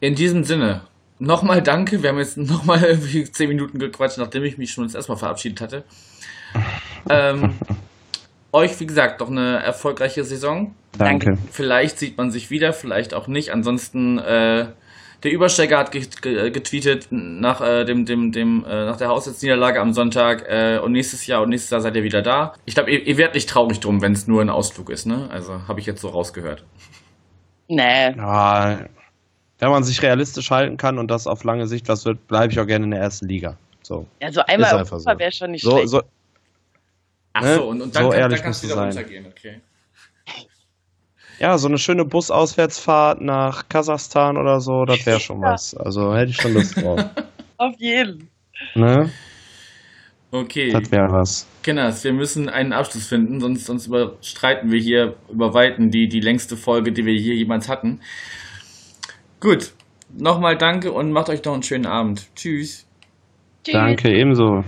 [0.00, 0.82] In diesem Sinne,
[1.18, 2.02] nochmal danke.
[2.02, 5.84] Wir haben jetzt nochmal irgendwie zehn Minuten gequatscht, nachdem ich mich schon erstmal verabschiedet hatte.
[7.08, 7.54] Ähm,
[8.52, 10.74] euch, wie gesagt, doch eine erfolgreiche Saison.
[10.96, 11.36] Danke.
[11.50, 13.50] Vielleicht sieht man sich wieder, vielleicht auch nicht.
[13.52, 14.66] Ansonsten, äh,
[15.22, 20.44] der Übersteiger hat getweetet nach, äh, dem, dem, dem, äh, nach der Haushaltsniederlage am Sonntag
[20.48, 22.54] äh, und nächstes Jahr und nächstes Jahr seid ihr wieder da.
[22.64, 25.28] Ich glaube, ihr, ihr werdet nicht traurig drum, wenn es nur ein Ausflug ist, ne?
[25.30, 26.64] Also habe ich jetzt so rausgehört.
[27.68, 28.14] Nee.
[28.16, 28.78] Ja,
[29.58, 32.60] wenn man sich realistisch halten kann und das auf lange Sicht was wird, bleibe ich
[32.60, 33.56] auch gerne in der ersten Liga.
[33.82, 34.06] So.
[34.22, 35.18] Ja, so einmal Europa so.
[35.18, 35.88] wäre schon nicht So, schlecht.
[35.88, 36.02] so,
[37.38, 37.54] Ach Ne?
[37.54, 38.84] so, und, und dann, So kann, ehrlich dann kannst du wieder sein.
[38.86, 39.60] runtergehen, okay.
[41.38, 45.52] ja, so eine schöne Busauswärtsfahrt nach Kasachstan oder so, das wäre schon Ja.
[45.52, 45.74] was.
[45.74, 47.00] Also hätte ich schon Lust drauf.
[47.58, 48.28] Auf jeden.
[48.74, 49.10] ne?
[50.30, 50.70] Okay.
[50.70, 51.46] Das wäre was.
[51.62, 56.20] Kenners, wir müssen einen Abschluss finden, sonst, sonst überstreiten wir hier über Weiten die, die
[56.20, 58.00] längste Folge, die wir hier jemals hatten.
[59.40, 59.72] Gut,
[60.12, 62.26] nochmal danke und macht euch noch einen schönen Abend.
[62.34, 62.86] Tschüss.
[63.64, 63.72] Tschüss.
[63.74, 64.64] Danke, ebenso.